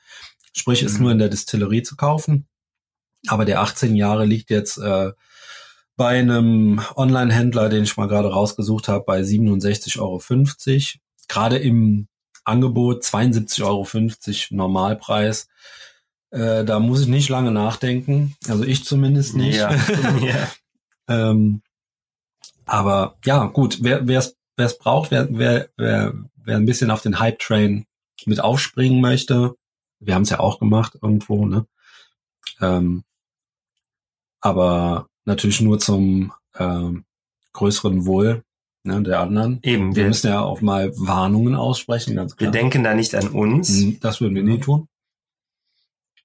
Sprich, 0.55 0.83
ist 0.83 0.95
Mhm. 0.95 1.03
nur 1.03 1.13
in 1.13 1.19
der 1.19 1.29
Distillerie 1.29 1.83
zu 1.83 1.97
kaufen. 1.97 2.47
Aber 3.29 3.45
der 3.45 3.61
18 3.61 3.95
Jahre 3.97 4.25
liegt 4.25 4.51
jetzt 4.51 4.79
äh, 4.79 5.13
bei 5.97 6.19
einem 6.19 6.81
Online-Händler, 6.95 7.69
den 7.69 7.85
ich 7.85 7.97
mal 7.97 8.07
gerade 8.09 8.31
rausgesucht 8.31 8.89
habe, 8.89 9.05
bei 9.05 9.21
67,50 9.23 9.99
Euro. 10.01 10.23
Gerade 11.29 11.59
im 11.59 12.09
Angebot 12.45 13.03
72,50 13.03 13.63
Euro 13.65 14.57
Normalpreis. 14.57 15.49
Äh, 16.37 16.65
da 16.65 16.79
muss 16.81 17.01
ich 17.01 17.09
nicht 17.09 17.29
lange 17.29 17.51
nachdenken. 17.51 18.37
Also 18.49 18.65
ich 18.65 18.85
zumindest 18.85 19.35
nicht. 19.35 19.57
Ja. 19.57 19.75
ja. 20.21 20.49
ähm, 21.09 21.63
aber 22.67 23.17
ja, 23.25 23.47
gut, 23.47 23.79
wer 23.81 24.07
es 24.09 24.37
wer 24.57 24.67
es 24.67 24.79
braucht, 24.79 25.11
wer, 25.11 25.29
wer, 25.31 25.69
wer, 25.77 26.15
wer 26.37 26.57
ein 26.57 26.67
bisschen 26.67 26.91
auf 26.91 27.03
den 27.03 27.19
Hype-Train 27.19 27.87
mit 28.25 28.41
aufspringen 28.41 29.01
möchte, 29.01 29.55
wir 30.01 30.15
haben 30.15 30.23
es 30.23 30.31
ja 30.31 30.41
auch 30.41 30.59
gemacht 30.59 30.99
irgendwo, 31.01 31.47
ne? 31.47 31.67
Ähm, 32.61 33.05
aber 34.41 35.09
natürlich 35.25 35.61
nur 35.61 35.79
zum 35.79 36.33
ähm, 36.59 37.05
größeren 37.53 38.07
Wohl 38.07 38.43
ne, 38.85 39.03
der 39.03 39.21
anderen. 39.21 39.59
Eben, 39.63 39.95
Wir 39.95 40.05
wir, 40.05 40.09
müssen 40.09 40.29
ja 40.29 40.41
auch 40.41 40.61
mal 40.61 40.93
Warnungen 40.97 41.55
aussprechen, 41.55 42.17
ganz 42.17 42.33
wir 42.33 42.37
klar. 42.37 42.53
denken 42.53 42.85
da 42.85 42.95
nicht 42.95 43.15
an 43.15 43.29
uns. 43.29 43.71
Mhm, 43.71 44.01
Das 44.01 44.21
würden 44.21 44.35
wir 44.35 44.43
nie 44.43 44.61
tun. 44.61 44.89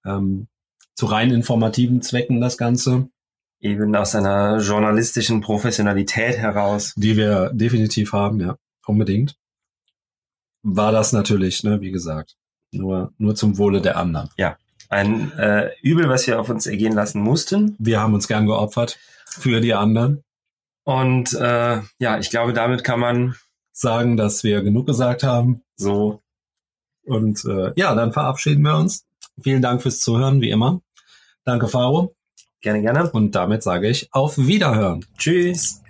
Ähm, 0.06 0.48
zu 0.96 1.06
rein 1.06 1.32
informativen 1.32 2.02
Zwecken 2.02 2.42
das 2.42 2.58
Ganze, 2.58 3.10
Eben 3.60 3.96
aus 3.96 4.16
einer 4.16 4.58
journalistischen 4.58 5.42
Professionalität 5.42 6.38
heraus. 6.38 6.94
die 6.96 7.16
wir 7.16 7.52
definitiv 7.54 8.12
haben, 8.12 8.40
ja, 8.40 8.58
unbedingt. 8.88 9.36
War 10.64 10.92
das 10.92 11.14
natürlich, 11.14 11.64
ne, 11.64 11.80
wie 11.80 11.92
gesagt, 11.92 12.38
nur, 12.72 13.14
nur 13.20 13.36
zum 13.36 13.60
Wohle 13.60 13.80
der 13.80 13.98
anderen. 13.98 14.30
Ein 14.90 15.32
äh, 15.38 15.70
Übel, 15.84 16.10
was 16.10 16.26
wir 16.26 16.40
auf 16.40 16.50
uns 16.50 16.66
ergehen 16.66 16.94
lassen 16.94 17.22
mussten. 17.22 17.76
Wir 17.78 18.00
haben 18.00 18.16
uns 18.16 18.28
gern 18.28 18.48
geopfert 18.48 18.98
für 19.26 19.62
die 19.62 19.76
anderen. 19.76 20.24
Und 20.84 21.34
äh, 21.34 21.82
ja, 22.00 22.18
ich 22.18 22.32
glaube, 22.32 22.54
damit 22.54 22.84
kann 22.84 23.00
man 23.00 23.36
Sagen, 23.74 24.18
dass 24.18 24.44
wir 24.44 24.62
genug 24.62 24.86
gesagt 24.86 25.24
haben. 25.24 25.64
so 25.76 26.22
Und 27.04 27.46
äh, 27.46 27.72
ja, 27.76 27.96
dann 27.96 28.12
verabschieden 28.12 28.64
wir 28.64 28.78
uns. 28.78 29.06
Vielen 29.44 29.62
Dank 29.62 29.82
fürs 29.82 30.00
Zuhören, 30.00 30.42
wie 30.42 30.50
immer. 30.50 30.82
Danke, 31.44 31.68
Faro. 31.68 32.16
gerne, 32.62 32.82
gerne. 32.82 33.10
Und 33.12 33.36
damit 33.36 33.64
sage 33.64 33.90
ich 33.90 34.14
auf 34.14 34.38
Wiederhören. 34.38 35.06
Tschüss. 35.18 35.82